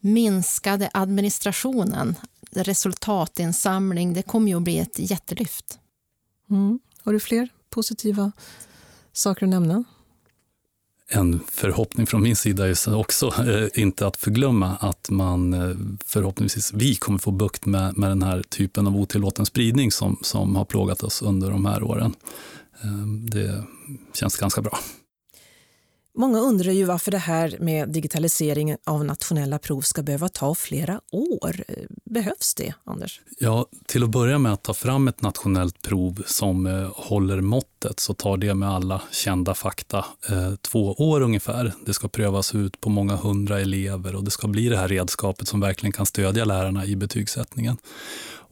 minskade 0.00 0.90
administrationen, 0.94 2.14
resultatinsamling. 2.50 4.14
Det 4.14 4.22
kommer 4.22 4.48
ju 4.48 4.56
att 4.56 4.62
bli 4.62 4.78
ett 4.78 4.98
jättelyft. 4.98 5.78
Mm. 6.50 6.78
Har 7.02 7.12
du 7.12 7.20
fler 7.20 7.48
positiva 7.70 8.32
saker 9.12 9.46
att 9.46 9.50
nämna? 9.50 9.84
En 11.08 11.40
förhoppning 11.48 12.06
från 12.06 12.22
min 12.22 12.36
sida 12.36 12.68
är 12.68 12.94
också 12.94 13.26
eh, 13.26 13.82
inte 13.82 14.06
att 14.06 14.16
förglömma 14.16 14.76
att 14.80 15.10
man 15.10 15.54
eh, 15.54 15.76
förhoppningsvis 16.04 16.72
vi 16.72 16.94
kommer 16.94 17.18
få 17.18 17.30
bukt 17.30 17.66
med, 17.66 17.98
med 17.98 18.10
den 18.10 18.22
här 18.22 18.42
typen 18.42 18.86
av 18.86 18.96
otillåten 18.96 19.46
spridning 19.46 19.92
som, 19.92 20.18
som 20.22 20.56
har 20.56 20.64
plågat 20.64 21.02
oss 21.02 21.22
under 21.22 21.50
de 21.50 21.66
här 21.66 21.82
åren. 21.82 22.14
Eh, 22.82 23.06
det 23.30 23.64
känns 24.14 24.36
ganska 24.36 24.60
bra. 24.62 24.78
Många 26.18 26.38
undrar 26.38 26.72
ju 26.72 26.84
varför 26.84 27.10
det 27.10 27.18
här 27.18 27.56
med 27.60 27.88
digitalisering 27.88 28.76
av 28.84 29.04
nationella 29.04 29.58
prov 29.58 29.80
ska 29.80 30.02
behöva 30.02 30.28
ta 30.28 30.54
flera 30.54 31.00
år. 31.12 31.64
Behövs 32.04 32.54
det, 32.54 32.74
Anders? 32.84 33.20
Ja, 33.38 33.66
till 33.86 34.02
att 34.02 34.10
börja 34.10 34.38
med 34.38 34.52
att 34.52 34.62
ta 34.62 34.74
fram 34.74 35.08
ett 35.08 35.22
nationellt 35.22 35.82
prov 35.82 36.22
som 36.26 36.66
eh, 36.66 36.90
håller 36.94 37.40
måttet 37.40 38.00
så 38.00 38.14
tar 38.14 38.36
det 38.36 38.54
med 38.54 38.70
alla 38.70 39.02
kända 39.10 39.54
fakta 39.54 40.04
eh, 40.28 40.54
två 40.54 40.92
år 40.92 41.20
ungefär. 41.20 41.72
Det 41.86 41.94
ska 41.94 42.08
prövas 42.08 42.54
ut 42.54 42.80
på 42.80 42.90
många 42.90 43.16
hundra 43.16 43.60
elever 43.60 44.14
och 44.14 44.24
det 44.24 44.30
ska 44.30 44.48
bli 44.48 44.68
det 44.68 44.76
här 44.76 44.88
redskapet 44.88 45.48
som 45.48 45.60
verkligen 45.60 45.92
kan 45.92 46.06
stödja 46.06 46.44
lärarna 46.44 46.86
i 46.86 46.96
betygssättningen. 46.96 47.76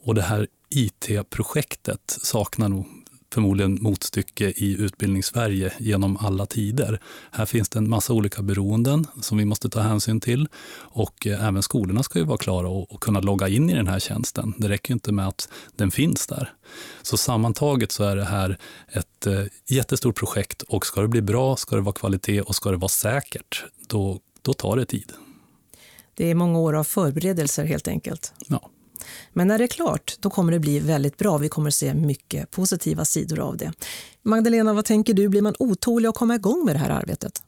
Och 0.04 0.14
det 0.14 0.22
här 0.22 0.46
IT-projektet 0.70 2.18
saknar 2.22 2.68
nog 2.68 2.86
förmodligen 3.34 3.78
motstycke 3.80 4.50
i 4.56 4.76
utbildningssverige 4.80 5.72
genom 5.78 6.16
alla 6.16 6.46
tider. 6.46 7.00
Här 7.30 7.46
finns 7.46 7.68
det 7.68 7.78
en 7.78 7.88
massa 7.88 8.12
olika 8.12 8.42
beroenden 8.42 9.06
som 9.20 9.38
vi 9.38 9.44
måste 9.44 9.68
ta 9.68 9.80
hänsyn 9.80 10.20
till 10.20 10.48
och 10.76 11.26
eh, 11.26 11.46
även 11.46 11.62
skolorna 11.62 12.02
ska 12.02 12.18
ju 12.18 12.24
vara 12.24 12.38
klara 12.38 12.68
och, 12.68 13.00
kunna 13.00 13.20
logga 13.20 13.48
in 13.48 13.70
i 13.70 13.74
den 13.74 13.86
här 13.86 13.98
tjänsten. 13.98 14.54
Det 14.58 14.68
räcker 14.68 14.92
inte 14.94 15.12
med 15.12 15.28
att 15.28 15.48
den 15.76 15.90
finns 15.90 16.26
där. 16.26 16.52
Så 17.02 17.16
sammantaget 17.16 17.92
så 17.92 18.04
är 18.04 18.16
det 18.16 18.24
här 18.24 18.58
ett 18.88 19.26
eh, 19.26 19.44
jättestort 19.66 20.18
projekt 20.18 20.62
och 20.62 20.86
ska 20.86 21.00
det 21.00 21.08
bli 21.08 21.22
bra, 21.22 21.56
ska 21.56 21.76
det 21.76 21.82
vara 21.82 21.94
kvalitet 21.94 22.40
och 22.40 22.54
ska 22.54 22.70
det 22.70 22.76
vara 22.76 22.88
säkert, 22.88 23.64
då, 23.88 24.20
då 24.42 24.52
tar 24.52 24.76
det 24.76 24.86
tid. 24.86 25.12
Det 26.14 26.30
är 26.30 26.34
många 26.34 26.58
år 26.58 26.74
av 26.74 26.84
förberedelser 26.84 27.64
helt 27.64 27.88
enkelt. 27.88 28.32
Ja. 28.46 28.70
Men 29.32 29.48
när 29.48 29.58
det 29.58 29.64
är 29.64 29.68
klart, 29.68 30.16
då 30.20 30.30
kommer 30.30 30.52
det 30.52 30.58
bli 30.58 30.78
väldigt 30.78 31.16
bra. 31.16 31.38
Vi 31.38 31.48
kommer 31.48 31.70
se 31.70 31.94
mycket 31.94 32.50
positiva 32.50 33.04
sidor 33.04 33.40
av 33.40 33.56
det. 33.56 33.72
Magdalena, 34.22 34.72
vad 34.72 34.84
tänker 34.84 35.14
du? 35.14 35.28
Blir 35.28 35.42
man 35.42 35.54
otålig 35.58 36.08
att 36.08 36.14
komma 36.14 36.34
igång 36.34 36.64
med 36.64 36.74
det 36.74 36.78
här 36.78 36.90
arbetet? 36.90 37.42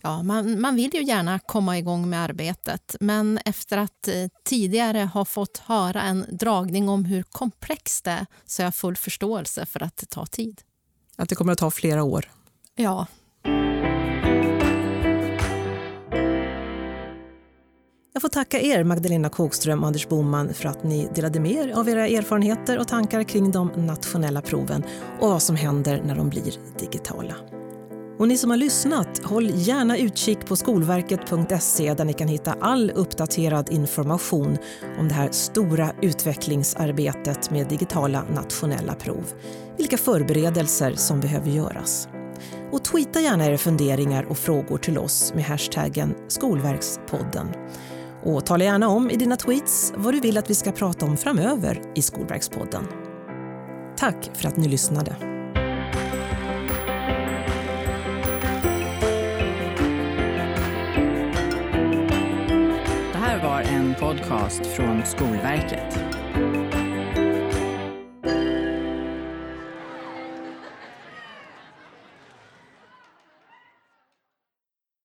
Ja, 0.00 0.22
man, 0.22 0.60
man 0.60 0.76
vill 0.76 0.94
ju 0.94 1.02
gärna 1.02 1.38
komma 1.38 1.78
igång 1.78 2.10
med 2.10 2.20
arbetet 2.20 2.96
men 3.00 3.38
efter 3.44 3.78
att 3.78 4.08
eh, 4.08 4.14
tidigare 4.44 4.98
ha 4.98 5.24
fått 5.24 5.58
höra 5.58 6.02
en 6.02 6.24
dragning 6.30 6.88
om 6.88 7.04
hur 7.04 7.22
komplext 7.22 8.04
det 8.04 8.10
är 8.10 8.26
så 8.46 8.62
har 8.62 8.66
jag 8.66 8.74
full 8.74 8.96
förståelse 8.96 9.66
för 9.66 9.82
att 9.82 9.96
det 9.96 10.06
tar 10.06 10.26
tid. 10.26 10.60
Att 11.16 11.28
det 11.28 11.34
kommer 11.34 11.52
att 11.52 11.58
ta 11.58 11.70
flera 11.70 12.02
år? 12.02 12.30
Ja, 12.74 13.06
Jag 18.18 18.22
får 18.22 18.28
tacka 18.28 18.60
er, 18.60 18.84
Magdalena 18.84 19.28
Kågström 19.28 19.82
och 19.82 19.86
Anders 19.86 20.08
Boman, 20.08 20.54
för 20.54 20.68
att 20.68 20.84
ni 20.84 21.08
delade 21.14 21.40
med 21.40 21.52
er 21.52 21.72
av 21.76 21.88
era 21.88 22.08
erfarenheter 22.08 22.78
och 22.78 22.88
tankar 22.88 23.22
kring 23.22 23.50
de 23.50 23.68
nationella 23.76 24.42
proven 24.42 24.84
och 25.20 25.28
vad 25.28 25.42
som 25.42 25.56
händer 25.56 26.02
när 26.04 26.16
de 26.16 26.30
blir 26.30 26.52
digitala. 26.78 27.34
Och 28.18 28.28
ni 28.28 28.36
som 28.36 28.50
har 28.50 28.56
lyssnat, 28.56 29.24
håll 29.24 29.50
gärna 29.54 29.98
utkik 29.98 30.46
på 30.46 30.56
skolverket.se 30.56 31.94
där 31.94 32.04
ni 32.04 32.12
kan 32.12 32.28
hitta 32.28 32.52
all 32.60 32.90
uppdaterad 32.90 33.72
information 33.72 34.56
om 34.98 35.08
det 35.08 35.14
här 35.14 35.30
stora 35.30 35.92
utvecklingsarbetet 36.02 37.50
med 37.50 37.68
digitala 37.68 38.24
nationella 38.34 38.94
prov. 38.94 39.32
Vilka 39.76 39.98
förberedelser 39.98 40.92
som 40.92 41.20
behöver 41.20 41.50
göras. 41.50 42.08
Och 42.72 42.84
tweeta 42.84 43.20
gärna 43.20 43.46
era 43.46 43.58
funderingar 43.58 44.24
och 44.24 44.38
frågor 44.38 44.78
till 44.78 44.98
oss 44.98 45.32
med 45.34 45.44
hashtaggen 45.44 46.14
Skolverkspodden. 46.28 47.48
Och 48.22 48.46
tala 48.46 48.64
gärna 48.64 48.88
om 48.88 49.10
i 49.10 49.16
dina 49.16 49.36
tweets 49.36 49.92
vad 49.96 50.14
du 50.14 50.20
vill 50.20 50.38
att 50.38 50.50
vi 50.50 50.54
ska 50.54 50.72
prata 50.72 51.06
om 51.06 51.16
framöver 51.16 51.82
i 51.94 52.02
Skolverkspodden. 52.02 52.84
Tack 53.96 54.30
för 54.34 54.48
att 54.48 54.56
ni 54.56 54.68
lyssnade. 54.68 55.16
Det 63.12 63.18
här 63.18 63.42
var 63.42 63.60
en 63.60 63.94
podcast 63.94 64.66
från 64.66 65.02
Skolverket. 65.06 65.98